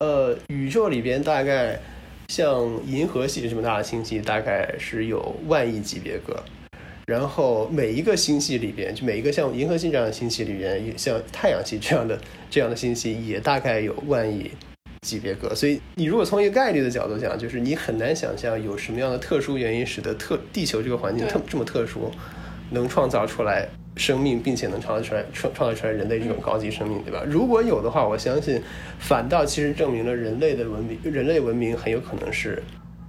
[0.01, 1.79] 呃，宇宙里边大概
[2.27, 6.43] 像银河系这么大的星系，大概是有万亿级别个。
[7.07, 12.19] 然后每一个星系里边，就每一个像银河系这样的星系里边，像太阳系这样的
[12.51, 14.51] 这样的星系，也大概有万亿
[15.03, 15.55] 级别个。
[15.55, 22.11] 所以你如果从一个概率的角度讲，就是你很难想象有什么样的特殊原因使得特地球这个环境特这么特殊，
[22.71, 27.23] 能创造出来生命，并且能创造出来创创造出来人类这种高级生命，对吧？
[27.25, 28.61] 如果有的话，我相信
[28.99, 32.61] 反倒其实证明了人类的文明，人类文明很有可能是。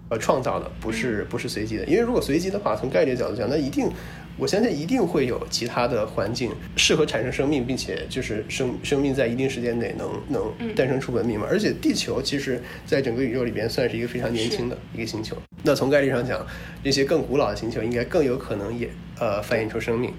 [0.10, 3.90] 呃，创造的不是不是随机的，因为如果随机的话，从概率角度讲，那一定，
[4.38, 11.46] 我相信一定会有其他的环境适合产生生命，并且就是生生命在一定时间内能能诞生出文明嘛。
[11.50, 16.46] 而且地球其实在整个宇宙里边算是一个非常年轻的一个星球，那从概率上讲，
[16.84, 18.90] 那些更古老的星球应该更有可能也
[19.20, 20.14] 呃繁衍出生命，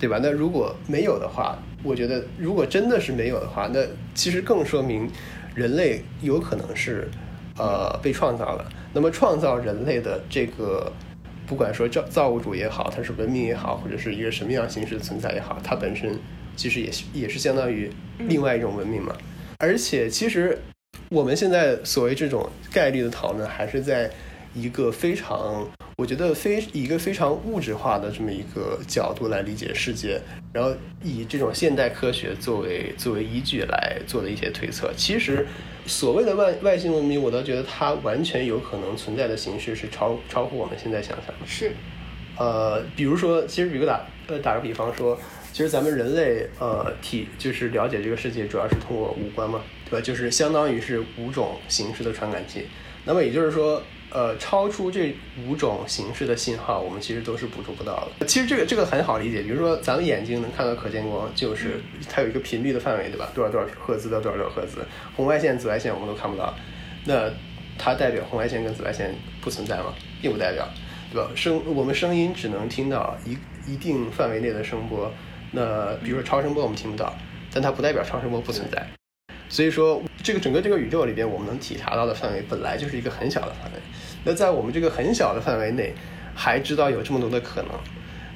[0.00, 0.18] 对吧？
[0.22, 5.06] 那如果没有的话，我觉得如果真的是没有的话，那其实更说明
[5.54, 7.06] 人类有可能是。
[7.58, 8.64] 呃，被创造了。
[8.92, 10.92] 那么，创造人类的这个，
[11.46, 16.18] 不管说造造物主也好，它是文明也好，或者是一个什么样形式的存在也好，它本身
[16.56, 19.14] 其实也是也是相当于另外一种文明嘛。
[19.58, 20.58] 而且，其实
[21.10, 24.10] 我们现在所谓这种概率的讨论，还是在
[24.54, 25.66] 一个非常。
[25.96, 30.20] 我觉得非以一个非常物质化的这么一个角度来理解世界，
[30.52, 35.44] 然后以这种现代科学作为作为依据来做的一些推测，其实
[35.88, 41.46] 所谓的外外星文明，我倒觉得它完全有可能存在的形式是超超乎我们现在想象的。
[41.46, 41.72] 是，
[42.36, 45.18] 呃，比如说，其实比如打呃打个比方说，
[45.52, 50.04] 其实咱们人类呃体就是了解这个世界，主要是通过五官嘛，对吧？
[50.04, 52.66] 就是相当于是五种形式的传感器。
[53.04, 53.82] 那么也就是说。
[54.10, 55.14] 呃，超出这
[55.46, 58.26] 五种形式的信号，我们其实都是捕捉不到的。
[58.26, 63.30] 其实这个这个很好理解，比如说咱们眼睛能看到可见光，就是它有一个频率的范围，对吧？
[63.34, 64.78] 多少多少赫兹到多少多少赫兹，
[65.14, 66.54] 红外线、紫外线我们都看不到。
[67.04, 67.30] 那
[67.78, 69.94] 它代表红外线跟紫外线不存在吗？
[70.22, 70.66] 并不代表，
[71.12, 71.30] 对吧？
[71.34, 73.36] 声我们声音只能听到一
[73.70, 75.12] 一定范围内的声波。
[75.52, 77.14] 那比如说超声波我们听不到，
[77.52, 78.86] 但它不代表超声波不存在。
[79.50, 83.78] 所以说，这个整个这个宇宙里边，我们能体察到的范围本来就是一个很小的范围。
[84.28, 85.94] 那在我们这个很小的范围内，
[86.34, 87.70] 还知道有这么多的可能。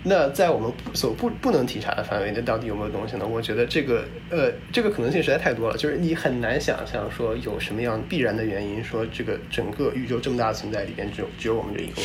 [0.02, 3.26] 那在我们所不不能体察的范围内，到底有没有东西呢？
[3.26, 12.00] 我觉得这个呃，这个可能性实在太多了，就是你很难想象说有什么样必然的原因，说这个整个宇宙这么大的存在里边，只有只有我们这一个。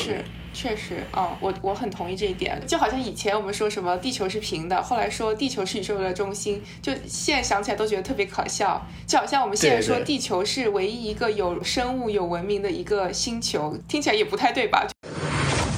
[0.58, 2.60] 确实，嗯，我我很同意这一点。
[2.66, 8.84] 就好像以前我们说什么地球是平的，后来说地球是宇宙的中心，就现在想起来都觉得特别可笑。
[9.06, 14.88] 就好像我们现在说地球是唯一一个有生物、有文明的一个星球，听起来也不太对吧？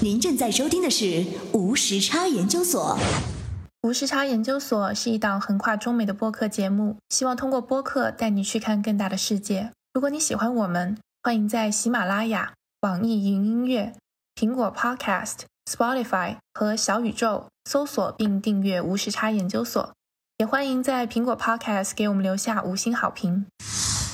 [0.02, 2.98] 您正在收听的是无时差研究所。
[3.82, 9.72] 无时差研究所是一档横跨中美的播客节目，希望通过播客带你去看更大的世界。
[9.94, 13.94] 如果你喜欢我们，欢迎在喜马拉雅、网易云音乐。
[14.40, 19.94] 苹果 Podcast、Spotify 和小宇宙搜索并订阅无时差研究所，
[20.40, 23.46] 也欢迎在苹果 Podcast 给我们留下五星好评。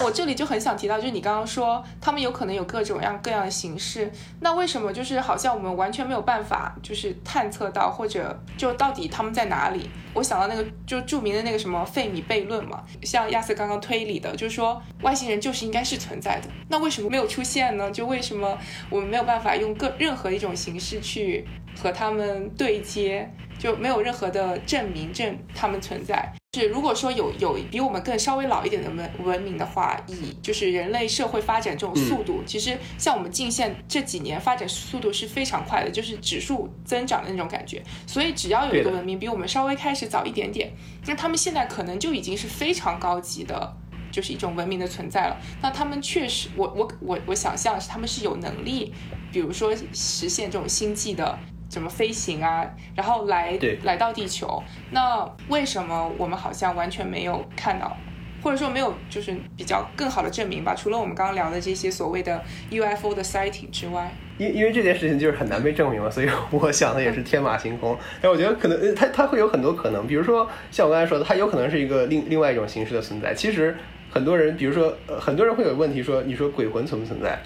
[0.03, 9.87] 我这里就很想提到，就是你刚刚说他们有可能有各种各样各样的形式，那为什么就是好像我们完全没有办法就是探测到，或者就到底他们在哪里？
[10.15, 17.91] 我想到那个就著名的那个什么费米悖论嘛，像亚瑟刚刚推理的，就是说外星人就是应该是存在的，那为什么没有出现呢？
[17.91, 18.57] 就为什么
[18.89, 21.47] 我们没有办法用各任何一种形式去
[21.79, 23.31] 和他们对接？
[23.57, 26.31] 就没有任何的证明证他们存在。
[26.55, 37.83] 是如果说有有比我们更稍微老一点的文文明的话，以就是人类社会发展这种速度，其实像我们近现这几年发展速度是非常快的，就是指数增长的那种感觉。
[38.07, 40.71] 所以只要有一个文明比我们稍微开始早一点点，
[41.05, 43.75] 那他们现在可能就已经是非常高级的，
[44.09, 45.37] 就是一种文明的存在了。
[45.61, 48.93] 那他们确实，我我我我想象是他们是有能力，
[49.29, 51.37] 比如说实现这种星际的。
[51.67, 52.65] 怎么飞行啊？
[52.95, 57.95] 然后来来到地球，那为什么我们好像完全没有看到，
[58.41, 60.75] 或者说没有就是比较更好的证明吧？
[60.75, 67.97] 除了我们刚刚聊的这些所谓的 UFO 的 sighting 之外，因因为这件事情就是很难被证明了，所以我想的也是天马行空。
[68.21, 73.33] 但我觉得可能它它会有很多可能，比如说像我刚才说的，它有可能是一个另另外一种形式的存在。
[73.33, 73.75] 其实
[74.11, 77.39] 很多人，比如说呃很多人会有问题说，你说鬼魂存不存在？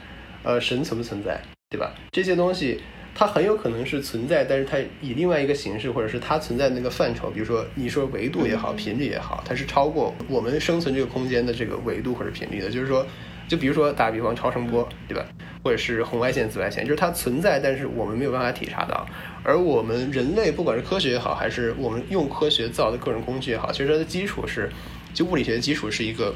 [0.44, 1.40] 呃，神存不存在？
[1.70, 1.94] 对吧？
[2.12, 2.82] 这些东西。
[3.20, 12.70] 它很有可能是存在，但是它以另外一个形式，或者是它存在那个范畴，比如说你说维度也好，频率也好，它是超过我们生存这个空间的这个维度或者频率的。
[12.70, 13.06] 就是说，
[13.46, 15.26] 就比如说打比方，超声波，对吧？
[15.62, 19.06] 或者是红外线、紫外线，就是它存在，但是我们没有办法体察到。
[19.44, 24.72] 而我们人类，不管是科学也好，还是我们用科学造的各种工具也好，其实它的基础是，
[25.14, 26.34] 就物理学的基础是一个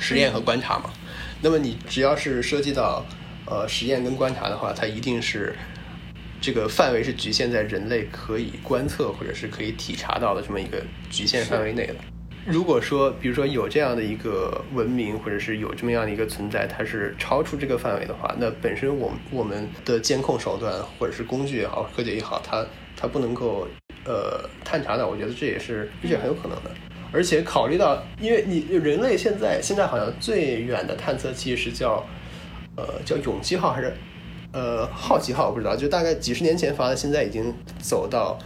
[0.00, 0.90] 实验和观察嘛。
[1.40, 3.06] 那么你只要是涉及到
[3.46, 5.54] 呃实验跟观察的话，它一定是。
[6.40, 11.94] 这个范围是局限在人类可以观测或者是可以体察到的这么一个局限范围内的。
[12.46, 22.64] 如果说，比如说有这样的一个文明，或者是有这么样的一个存在，它是超出这个范围的话，那本身我们我们的监控手段或者是工具也好，科技也好，它
[22.96, 23.68] 它不能够
[24.06, 26.70] 呃探查到，我觉得这也是这是很有可能的。
[27.12, 32.02] 而且考虑到，因为你人类现在现在好像最远的探测器是叫
[32.76, 33.92] 呃叫勇气号还是？
[34.52, 38.36] 呃，好奇号我不知道，就大概几十年前发的，现在已经走到，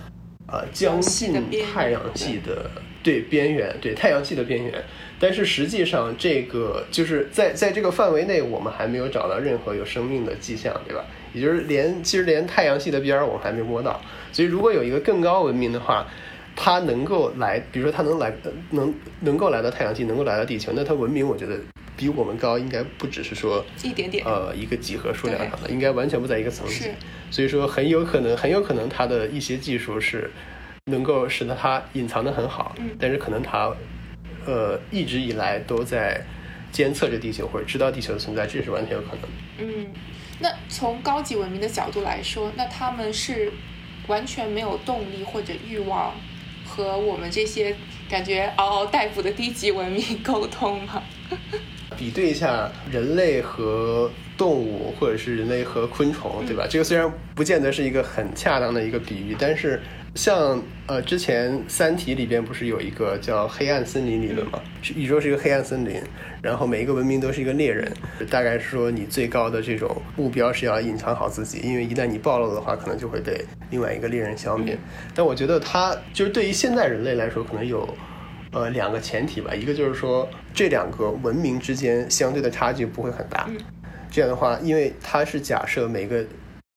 [0.47, 2.71] 呃，将近太阳系的
[3.03, 4.85] 对边缘，对太阳系的边缘。
[5.19, 11.05] 但是实际上，这个就是在在这个范围内，我们还没有找到任何有生命的迹象，对吧？
[11.33, 13.99] 也就是连其实连太阳系的边儿我们还没摸到。
[14.31, 16.07] 所以，如果有一个更高文明的话，
[16.55, 18.33] 它能够来，比如说它能来，
[18.71, 21.59] 能能够来到太阳系，能够来到地球，那它文明，我觉得。
[21.97, 26.91] 比我们高，应该不只是说一点点，呃，一个几何数量上的，应该完全不在一个层级。
[27.31, 30.31] 所以说很有可能，很有可能它的一些技术是
[30.91, 33.75] 能够使得它隐藏的很好，但是可能它
[34.47, 36.21] 呃一直以来都在
[36.71, 39.29] 监测着地球或者知道地球的存在，这是完全有可能的。
[39.59, 39.87] 嗯，
[40.41, 43.53] 那从高级文明的角度来说，那他们是
[44.09, 46.13] 完全没有动力或者欲望
[46.67, 47.75] 和我们这些
[48.09, 51.03] 感觉嗷嗷待哺的低级文明沟通吗？
[51.97, 56.67] 比对一下人类和动物或者是人类和昆虫，对吧？
[56.69, 59.81] 这个虽然不见得是一个很恰当的一个比喻，但是
[60.15, 64.61] 像呃之前《三体》里边不是有一个叫黑暗森林理论嘛？
[64.95, 66.03] 宇宙是一个黑暗森林，
[66.43, 67.91] 然后每一个文明都是一个猎人，
[68.29, 74.77] 大概是说你最高的这种目标是要隐藏好自己，因为一旦你暴露的话，可能就会被另外一个猎人消灭。
[75.15, 77.89] 但我觉得它就是对于现在人类来说，可能有。
[78.55, 83.51] 呃，两个前提吧，一个就是说这两个文明之间相对的差距不会很大，
[84.11, 86.25] 这样的话，因为它是假设每个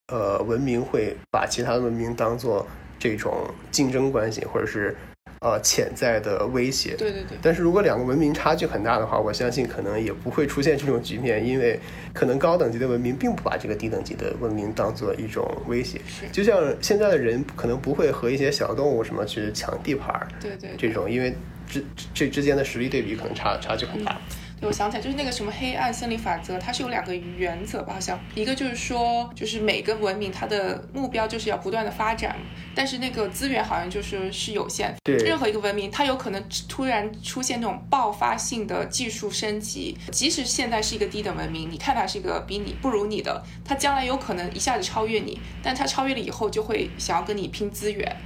[0.07, 4.95] 呃文明会把其他的文明当做这种竞争关系，或者是。
[5.39, 6.95] 呃，潜在的威胁。
[6.97, 7.37] 对对对。
[7.43, 11.79] 但是如果两个文明差距很大的话，我相信可能也不会出现这种局面，因为
[12.11, 16.01] 可能高等级的文明并不把这个低等级的文明当做一种威胁。
[16.07, 16.27] 是。
[16.31, 20.27] 就像现在的人可能不会和一些小动物什么去抢地盘儿。
[20.41, 20.71] 对对。
[20.75, 21.31] 这种，因为
[21.67, 24.19] 之这之间的实力对比可能差差距很大。
[24.59, 27.93] 对我想起来，就是那个什么黑暗森林法则，它是有两个原则吧？
[27.93, 32.35] 好像一个就是说，就是每个文明它的目标就是要不断的发展，
[32.73, 34.95] 但是那个资源好像就是是有限。
[35.03, 35.15] 对。
[35.17, 48.17] 任何一个文明，它有可能突然出现那种爆发性的技术升级，即使现在是一个低等文明，你看它是一个比你不如你的，它将来有可能一下子超越你，但它超越了以后就会想要跟你拼资源。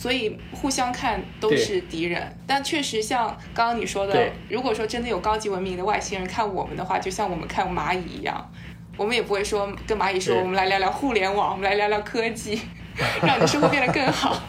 [0.00, 4.12] 所以互相看都是敌人，但确实像刚刚你说的，
[4.48, 8.48] 如果说真的有高级文明的外星人看我们的话，就像我们看蚂蚁一样，
[8.96, 12.60] 我们也不会说跟蚂蚁说，我们来聊聊互联网，我们来聊聊科技，
[13.26, 14.40] 让你的生活变得更好。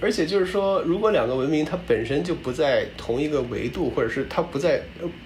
[0.00, 4.80] 而且就是说，如果两个文明它本身就不在同一个维度，或者是它不在，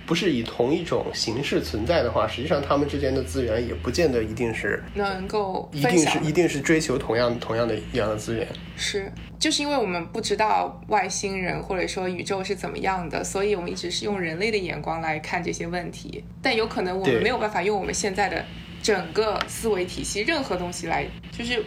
[0.06, 8.46] 不是以同一种形式存在的话，实际上它们之间的资源也不见得一定是能够一定是一定是追求同样同样的一样的资源。
[8.76, 16.22] 是，就是因为我们不知道外星人或者说宇宙是怎么样的，所以我们一直是用人类的眼光来看这些问题。
[16.40, 18.44] 但有可能我们没有办法用我们现在的
[18.83, 21.62] 整个思维体系，任何东西来，就是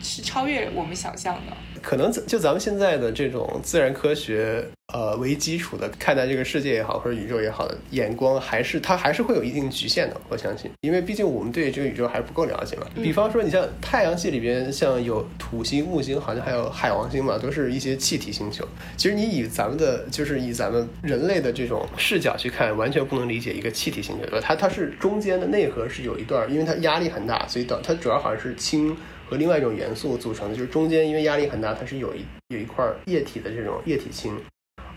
[0.00, 1.73] 是超越我们想象的。
[1.84, 10.16] 可能就咱们现在的这种自然科学，呃为基础的看待这个世界也好，或者宇宙也好的眼光，还是它还是会有一定局限的。
[10.30, 12.86] 我相信，因为毕竟我们对这个宇宙还是不够了解嘛。
[13.02, 18.66] 比方说，你像太阳系里边，像有土星、木星，好像还有海王星嘛，都是一些气体星球。
[18.96, 24.40] 其实你以咱们的，就是以咱们人类的这种视角去看，完全不能理解一个气体星球，对吧？
[24.42, 28.96] 它它是中间的内核是有一段，因为它压力很大，所以导它主要好像是氢。
[29.28, 34.38] 和另外一种元素组成的，就是中间因为压力很大，它是有一有一块液体的这种液体氢，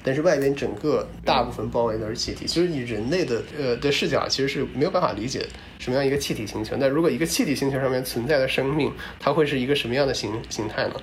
[0.04, 2.46] 但是外边整个大部分包围的是气体。
[2.46, 5.46] 其实你人类的呃的视角，其实是没有办法理解
[5.80, 6.76] 什么样一个气体星球。
[6.78, 10.96] 那如果一个气体星球上面存在的生命，它会是一个什么样的形形态呢？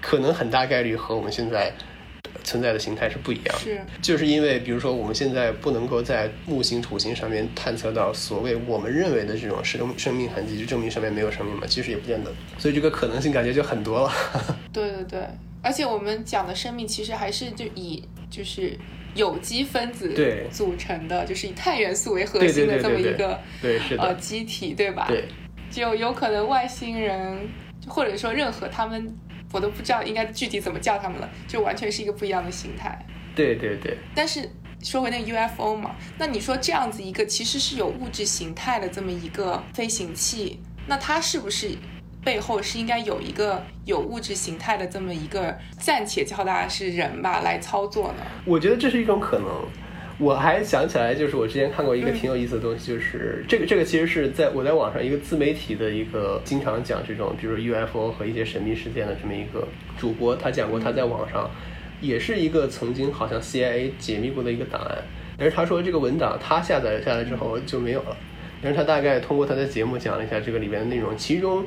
[0.00, 1.72] 可能很大概率和我们现在。
[2.44, 11.66] 存在的形态是不一样，是就是因为，比如说我们现在不能够在木星、土星上面探测到所谓我们认为的这种生生命痕迹，就证明上面没有生命嘛？
[11.66, 14.12] 其实也不见得，所以这个可能性感觉就很多了。
[14.72, 15.20] 对对对，
[15.62, 18.78] 而且我们讲的生命其实还是就以就是
[19.14, 20.14] 有机分子
[20.50, 25.06] 组成的，就是以碳元素为核心的这么一个对呃机体，对吧？
[25.08, 25.24] 对，
[25.70, 27.48] 就有可能外星人
[27.86, 29.16] 或者说任何他们。
[29.52, 32.98] 我都不知道应该具体怎么叫他们了，就完全是一个不一样的形态。
[33.34, 33.96] 对对对。
[34.14, 34.48] 但是
[34.82, 41.76] 说回那个 UFO 嘛，那你说这样子一个其实是有物质形态的这么一个飞行器，那它是不是
[42.24, 48.26] 背后是应该有一个有物质形态的这么一个暂且叫它是人吧来操作呢？
[48.44, 49.48] 我觉得这是一种可能。
[50.20, 61.48] 我还想起来，就是我之前看过一个挺有意思的东西，就是这个这个其实是在我在网上一个自媒体的一个经常讲这种，比如 UFO 和一些神秘事件的这么一个主播，他讲过他在网上
[62.00, 64.98] 也是一个曾经好像 CIA 解密过的一个档案，
[65.38, 68.16] 但是他说这个文档他下载下来之后就没有了，
[68.60, 71.64] 但是他大概通过他的节目讲了一下这个里面的内容，其中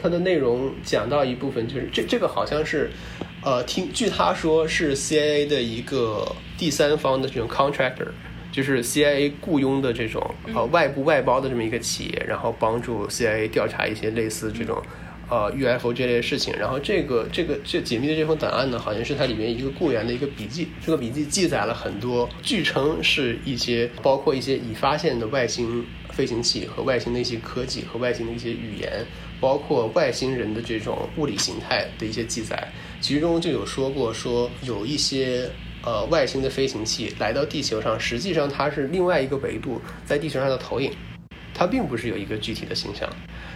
[0.00, 2.88] 他的内容讲到一部分就是这这个好像是。
[3.48, 8.08] 呃，听据他说是 CIA 的一个第三方的这种 contractor，
[8.52, 10.22] 就是 CIA 雇佣的这种
[10.54, 14.82] 呃外部外包的这么一个企业，然后帮助 CIA 调查一些类似这种
[15.30, 16.52] 呃 UFO 这类事情。
[16.58, 20.68] 然后这个这个这解密的这封档案呢，好像是它里面一个雇员的一个笔记。
[20.84, 29.06] 这个笔记记载了很多，据称是一些包括一些已发现的外星飞行器和外星的一些科技和外星的一些语言。
[29.40, 32.68] 包括外星人的这种物理形态的一些记载，
[33.00, 35.48] 其中就有说过说有一些
[35.84, 40.92] 呃外星的飞行器来到地球上，实际上它是另外一个维度在地球上的投影，
[41.54, 43.08] 它并不是有一个具体的形象。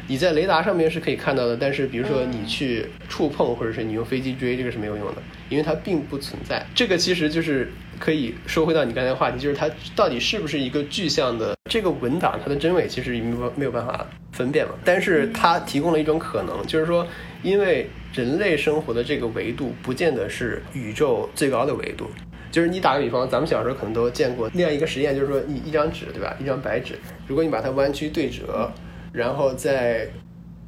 [0.09, 6.66] 你在雷达上面是可以看到的，但是比如说你去触碰或者是你用飞机追，这个是没有用的，因为它并不存在。
[6.74, 11.57] 这个其实就是可以说回到你刚才的话题，就是它到底是不是一个具象的。
[11.73, 17.07] 这个文档它的真伪其实没有没有办法分辨嘛，但是它提供了一种可能，就是说，
[17.43, 22.11] 因为人类生活的这个维度不见得是宇宙最高的维度。
[22.51, 26.37] 就是你打个比方，咱们小时候可能都见过那样一个实验，就是说你一张纸，对吧？
[26.39, 28.70] 一张白纸，如果你把它弯曲对折，
[29.11, 30.07] 然后在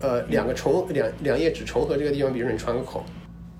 [0.01, 3.05] 呃两个重两两页纸重合这个地方，比如说你穿个孔，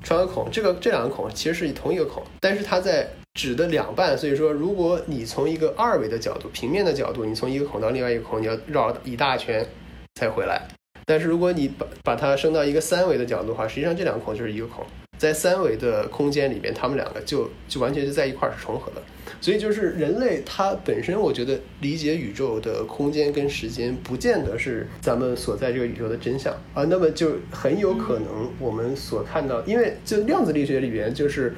[0.03, 9.67] 穿个孔，这个这两个孔其实是同一个孔，但是它在纸的两半，所以说如果你从一个二维的角度，平面的角度，你从一个孔到另外一个孔，你要绕一大圈
[10.15, 10.63] 才回来。
[11.05, 14.85] 但是如果你把把它升到一个三维的角度的话，实际上这两个孔就是一个孔。
[15.17, 19.03] 在三维的空间里边，它们两个就就完全是在一块儿是重合的，
[19.41, 26.85] 所以就是人类它本身，我觉得理解宇宙的空间跟时间，不见得是咱们所在这个宇宙的真相啊。
[26.89, 31.55] 那么就很有可能我们所看到，因为就量子力学里边就是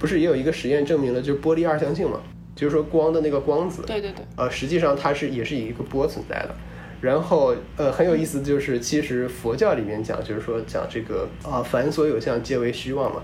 [0.00, 2.18] 不是也有一个实验证明了，就是波粒二象性嘛，
[2.56, 6.56] 就是说光的那个光子，对对对，呃，实际上它是也是以一个波存在的。
[7.02, 13.22] 然后，呃，很有意思，就是其实佛教里面讲，就是说讲这个啊，凡所有相皆为虚妄嘛，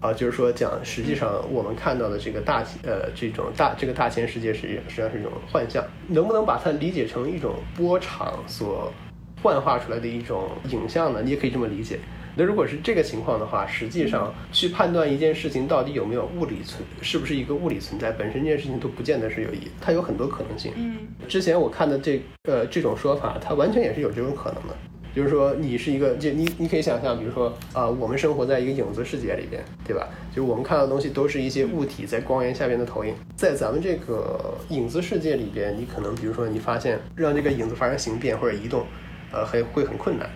[0.00, 8.92] 啊，就是说讲实际上我们看到的这个大呃这种大这个大千世界实际实际上是一种幻象，能不能把它理解成一种波场所
[9.42, 11.20] 幻化出来的一种影像呢？
[11.22, 11.98] 你也可以这么理解。
[12.36, 20.72] 那如果是这个情况的话，实际上去判断一件事情到底有没有物理存，是不是一个物理存在，本身这件事情都不见得是有意义，它有很多可能性。
[20.76, 20.96] 嗯，
[21.28, 24.76] 之前我看的这呃这种说法，它完全也是有这种可能的，
[25.14, 30.08] 就是说你是一个，就你你可以想象，比如说啊，我们生活在一个影子世界里边，对吧？
[30.34, 38.84] 就是我们看到的东西都是一些物体在光源下边的投影，在咱们这个影子世界里边，你可能比如说你发现让这个影子发生形变或者移动，
[39.30, 40.28] 呃，很会很困难。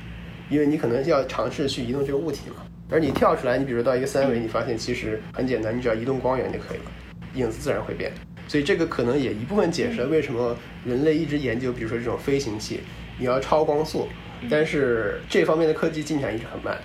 [0.49, 6.85] 因为你可能要尝试去移动这个物体嘛，而你跳出来，你比如到一个三维，你发现其实很简单，你只要移动光源就可以了，
[7.35, 8.13] 影子自然会变。
[8.47, 12.81] 所以这个可能也一部分解释了为什么人类一直研究，比如说这种飞行器，
[13.19, 14.09] 你要超光速，
[14.49, 16.79] 但是这方面的科技进展一直很慢。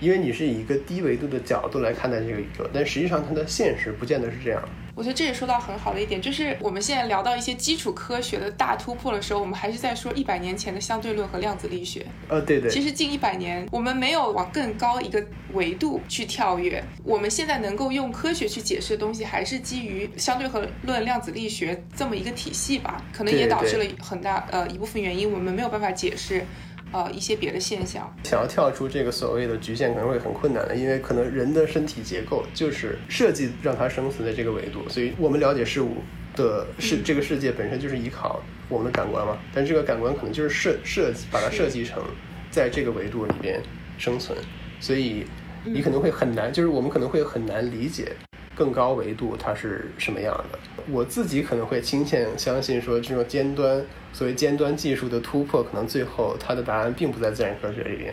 [0.00, 4.62] 因为你是以一个低维度的角度来看待这个宇宙，但实际上它的现实不见得是这样。
[4.98, 12.04] 我觉得这也说到很好的一点，就是我们现在聊到一些基础科学的大突破的时候，我们还是在说一百年前的相对论和量子力学。
[12.26, 12.68] 呃，对对。
[12.68, 16.82] 其实近一百年，我们没有往更高一个维度去跳跃。
[17.04, 20.50] 我们现在能够用科学去解释的东西，还是基于相对
[20.82, 23.00] 论、量子力学这么一个体系吧？
[23.12, 26.44] 可能也导致了很大呃一部分原因，我们没有办法解释。
[26.90, 35.96] 呃，一些别的现象，想要跳出这个所谓的局限，可能会很困难的，因为可能人的身体结构就是设计让它生存在这个维度，所以我们了解事物
[36.34, 42.02] 的是这个世界本身就是依靠我们的感官嘛，但这个感官可能就是设设计把它设计成
[42.50, 43.60] 在这个维度里边
[43.98, 44.38] 生存，
[44.80, 45.26] 所以
[45.64, 48.12] 你可能会很难，就是我们可能会很难理解。
[48.58, 50.58] 更高维度它是什么样的？
[50.90, 53.80] 我自己可能会倾向相信说，这种尖端
[54.12, 58.12] 所谓尖端技术的突破，可能最后它的答案并不在自然科学里边，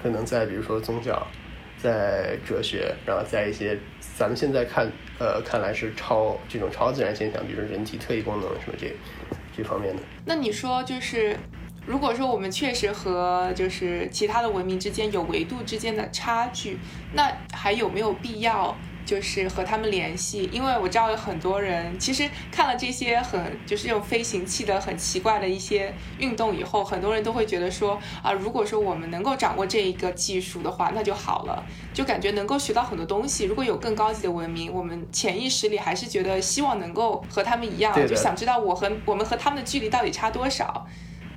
[0.00, 1.26] 可能在比如说宗教，
[1.76, 3.76] 在哲学，然后在一些
[4.16, 4.88] 咱们现在看
[5.18, 8.94] 呃看来是超这种超自然现象，比如说人体特异功能什么这
[9.56, 10.02] 这方面的。
[10.24, 11.36] 那你说就是，
[11.84, 16.78] 如果说我们确实和就是其他的文明之间有维度之间的差距，
[17.12, 18.76] 那还有没有必要？
[19.04, 33.44] 就是和他们联系，因为我知道有很多人其实看了这些很就是这种飞行器的很奇怪的一些运动以后，很多人都会觉得说啊，如果说我们能够掌握这一个技术的话，那就好了，就感觉能够学到很多东西。
[33.44, 40.86] 如果有更高级的文明，我们潜意识里还是觉得希望能够和他们一样，就想知道我和我们和他们的距离到底差多少。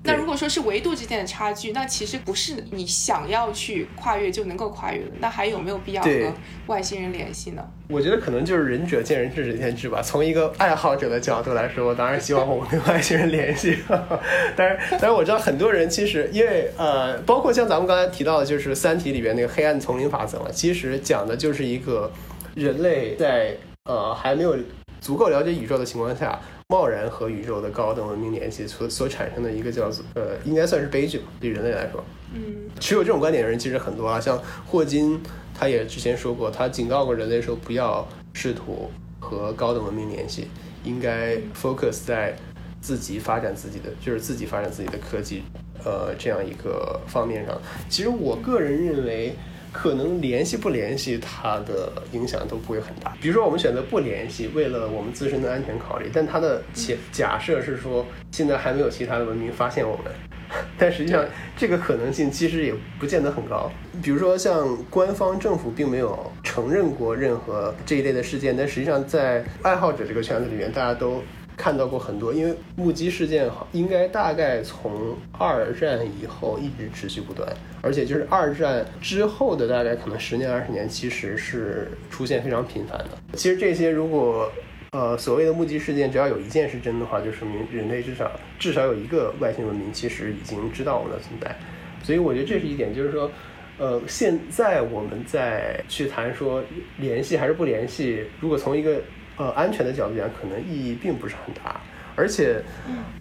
[0.05, 5.11] 那如果说是维度之间的差距，那其实不是你想要去跨越就能够跨越的。
[5.19, 6.33] 那还有没有必要和
[6.67, 7.65] 外星人联系呢？
[7.87, 10.01] 我觉得可能就是仁者见仁，智者见智吧。
[10.01, 13.77] 从一个爱好者的角度来说，我当然希望我们跟外星人联系。
[14.57, 22.11] 但是，但是我知道很多人其实因为呃，包括像咱们刚才提到的，就是《三体》里边那个黑暗丛林法则嘛，其实讲的就是一个
[22.55, 24.57] 人类在呃还没有
[24.99, 26.37] 足够了解宇宙的情况下。
[26.69, 32.03] 贸然和宇宙的高等文明联系所所产生的一个叫做呃，应该算是悲剧吧，对人类来说。
[32.33, 32.41] 嗯，
[32.79, 35.21] 持有这种观点的人其实很多啊，像霍金，
[35.53, 38.89] 他也之前说过，他警告过人类说，不要试图
[39.19, 40.47] 和高等文明联系，
[40.83, 42.35] 应该 focus 在
[42.81, 45.43] 自己发展自己的，就是自己发展自己的科技，
[45.85, 47.61] 呃，这样一个方面上。
[47.89, 49.35] 其实我个人认为。
[49.73, 53.17] 可能联系不联系，它的影响都不会很大。
[53.19, 60.13] 比如说，我们选择不联系，为了我们自身的安全考虑，但它的假假设是说，现在还没有其他的文明发现我们，
[60.77, 61.25] 但实际上
[61.57, 63.69] 这个可能性其实也不见得很高。
[64.01, 71.21] 比如说，像官方政府并没有承认过任何这一类的事件，但实际上在爱好者这个圈子里面，大家都
[71.55, 77.47] 看到过很多，因为目击事件应该大概从二战以后一直持续不断，
[77.81, 83.09] 而且就是二战之后的大概可能十年二十年，其实是出现非常频繁的。
[83.33, 84.51] 其实这些如果
[84.91, 91.55] 呃所谓的目击事件，只要有一件是真的话，就说明人类至少至少有一个外星文明其实已经知道我们的存在。
[92.03, 93.31] 所以我觉得这是一点，就是说，
[93.77, 96.61] 呃，现在我们在去谈说
[96.97, 99.01] 联系还是不联系，如果从一个
[99.35, 101.81] 呃，安全的角度讲，可能意义并不是很大，
[102.15, 102.61] 而且，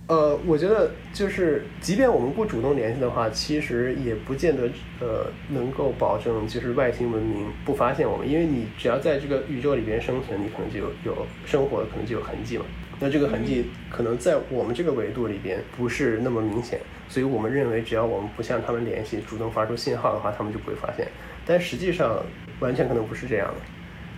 [0.06, 4.68] 呃，我觉得就是，即便我们不主动联系的话，其实也不见得
[5.00, 12.66] 呃能够保证就是外星文明不发现我们，因为你只要在这个宇宙里边生存，你可能就有有生活，可能就有痕迹嘛。
[13.00, 21.08] 那这个痕迹可能在我们这个维度里边不是那么明显，所以我们认为只要我们不向他们联系，主动发出信号的话，他们就不会发现。
[21.46, 22.22] 但实际上
[22.60, 23.54] 完全可能不是这样的，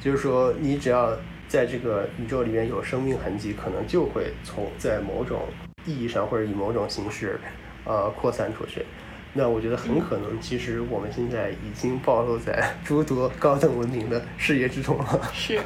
[0.00, 1.16] 就是说你只要。
[1.48, 5.42] 在这个宇宙里面有生命痕迹，可能就会从在某种
[5.86, 7.38] 意义上或者以某种形式，
[7.84, 8.84] 呃，扩散出去。
[9.36, 15.20] 那我觉得很可能，其实我们现在已经暴露在诸多高等文明的视野之中了。
[15.34, 15.60] 是，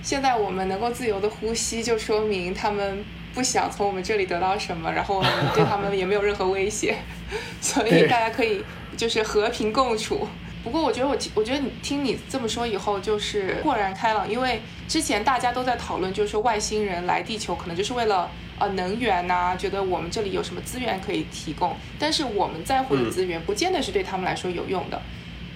[0.00, 6.96] 现在我们能够自由的呼吸，就说明他们不想从我们这里得到什么，然后我们对他们也没有任何威胁，
[7.60, 8.64] 所以大家可以
[8.96, 10.28] 就是和平共处。
[10.62, 25.00] 不过我觉得我我觉得你听你这么说以后就是豁然开朗，因为之前大家都在讨论，就是说外星人来地球可能就是为了呃能源呐，觉得我们这里有什么资源可以提供，但是我们在乎的资源不见得是对他们来说有用的。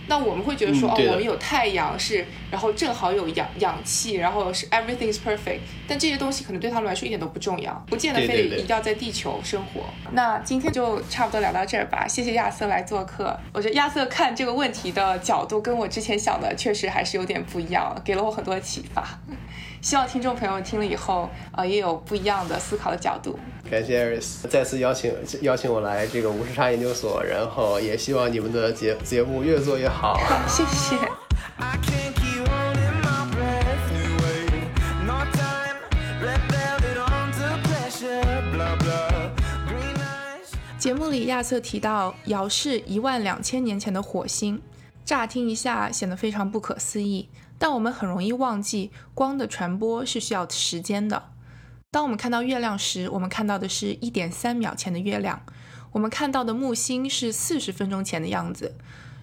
[0.09, 9.83] 那我们会觉得说，哦，我们有太阳是，然后正好有氧氧气，然后是 everything is perfect，但这些东西可能对他们来说一点都不重要，不见得非得一定要在地球生活。
[10.13, 13.39] 那今天就差不多聊到这儿吧，谢谢亚瑟来做客。
[13.53, 19.07] 我觉得亚瑟看这个问题的角度跟我之前想的确实还是有点不一样，给了我很多启发。
[19.81, 23.39] 希望听众朋友听了以后，呃，也有不一样的思考的角度。
[23.71, 25.12] 感谢 Aris 再次邀请
[25.43, 30.19] 邀请我来这个无时差研究所，然后也希望你们的节节目越做越好。
[30.49, 30.97] 谢谢。
[40.79, 44.62] 节目里亚瑟提到遥视一万两千年前的火星，
[45.05, 47.29] 乍听一下显得非常不可思议。
[47.59, 51.23] 但我们很容易忘记，光的传播是需要时间的。
[51.91, 55.39] 当我们看到月亮时，我们看到的是一点三秒前的月亮；
[55.93, 58.74] 我们看到的木星是四十分钟前的样子。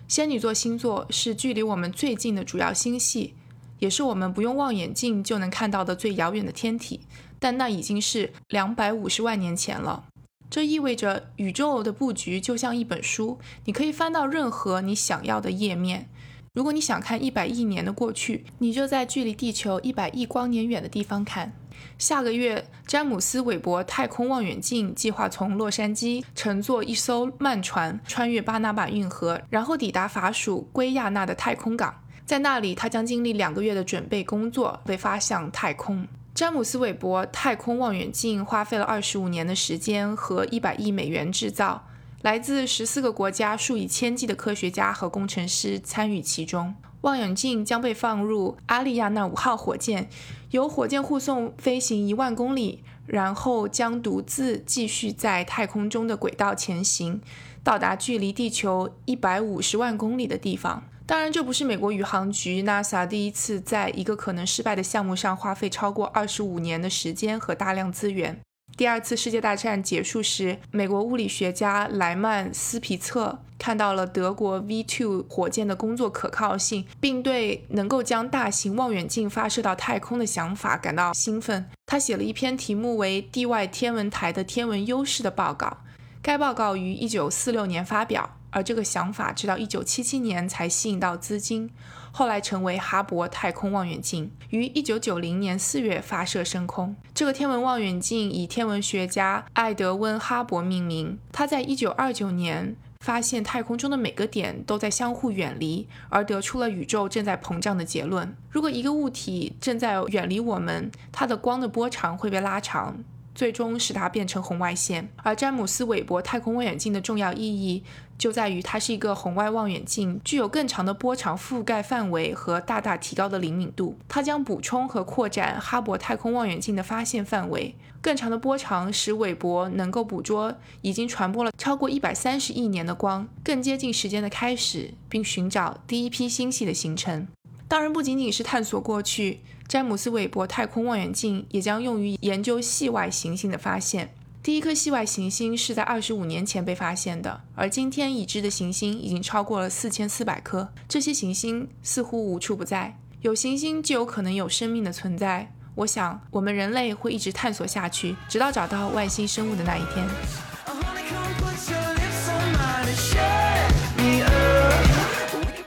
[0.08, 3.36] 仙女座星座是距离我们最近的主要星系，
[3.78, 7.02] 也是我们不用望远镜就能看到的最遥远的天体。
[7.38, 10.06] 但那已经是两百五十万年前了。
[10.50, 16.10] 这意味着宇宙的布局就像一本书，你可以翻到任何你想要的页面。
[16.56, 21.52] 如果你想看一百亿年的过去，你就在距离地球一百亿光年远的地方看。
[21.98, 31.94] 下个月，詹姆斯·韦伯太空望远镜计划从洛杉矶乘坐一艘慢船穿越巴拿马运河，然后抵达法属圭亚那的太空港。
[32.26, 36.08] 在那里，他将经历两个月的准备工作，被发向太空。
[36.34, 41.86] 詹姆斯·韦伯太空望远镜花费了二十五年的时间和一百亿美元制造。
[42.26, 46.74] 来自十四个国家数以千计的科学家和工程师参与其中。
[47.02, 50.10] 望远镜将被放入阿利亚纳五号火箭，
[50.50, 57.22] 由火箭护送飞行一万公里，然后将独自继续在太空中的轨道前行，
[57.64, 60.82] 到达距离地球一百五十万公里的地方。
[61.06, 68.42] 当然，这不是美国宇航局 NASA 第一次在一个可能失败的项目上花费超过二十五年的时间和大量资源。
[68.78, 81.66] 第二次世界大战结束时，美国物理学家莱曼斯皮策看到了德国 V2 火箭的工作可靠性，并对能够将大型望远镜发射到太空的想法感到兴奋。
[81.86, 85.78] 他写了一篇题目为《地外天文台的天文优势》的报告，
[86.22, 88.32] 该报告于1946年发表。
[88.50, 91.70] 而这个想法直到1977年才吸引到资金，
[92.18, 96.96] 后来成为哈勃太空望远镜，于1990年4月发射升空。
[97.14, 101.20] 这个天文望远镜以天文学家爱德温·哈勃命名。
[101.34, 108.34] 他在1929年发现太空中的每个点都在相互远离，而得出了宇宙正在膨胀的结论。
[108.50, 113.04] 如果一个物体正在远离我们，它的光的波长会被拉长。
[113.36, 117.84] 最终使它变成红外线，而詹姆斯·韦伯太空望远镜的重要意义
[118.18, 123.98] 就在于它是一个红外望远镜，具有更长的波长覆盖范围和大大提高的灵敏度。
[124.08, 127.76] 它将补充和扩展哈勃太空望远镜的发现范围。
[128.02, 137.28] 更长的波长使韦伯能够捕捉已经传播了超过一百三十亿年的光，更接近时间的开始，并寻找第一批星系的形成。
[137.68, 139.42] 当然，不仅仅是探索过去。
[139.68, 144.14] 詹姆斯韦伯太空望远镜也将用于研究系外行星的发现。
[144.46, 150.72] 第一颗系外行星是在二十五年前被发现的，而今天已知的行星已经超过了四千四百颗。
[150.88, 155.52] 这些行星似乎无处不在，有行星就有可能有生命的存在。
[155.74, 160.95] 我想，我们人类会一直探索下去，直到找到外星生物的那一天。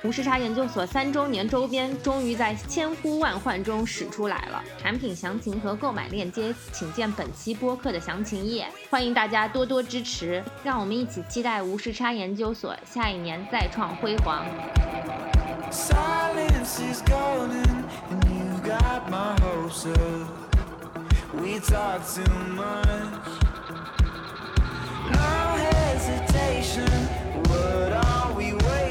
[0.08, 8.66] 无时差研究所三周年周边终于在千呼万唤中使出来了，产品详情和购买链接请见本期播客的详情页。
[8.88, 14.46] 欢迎大家多多支持，让我们一起期待无时差研究所下一年再创辉煌。
[15.70, 20.26] Silence is golden, and you got my hopes up.
[21.34, 22.86] We talk too much.
[25.12, 26.88] No hesitation,
[27.50, 28.87] what are we waiting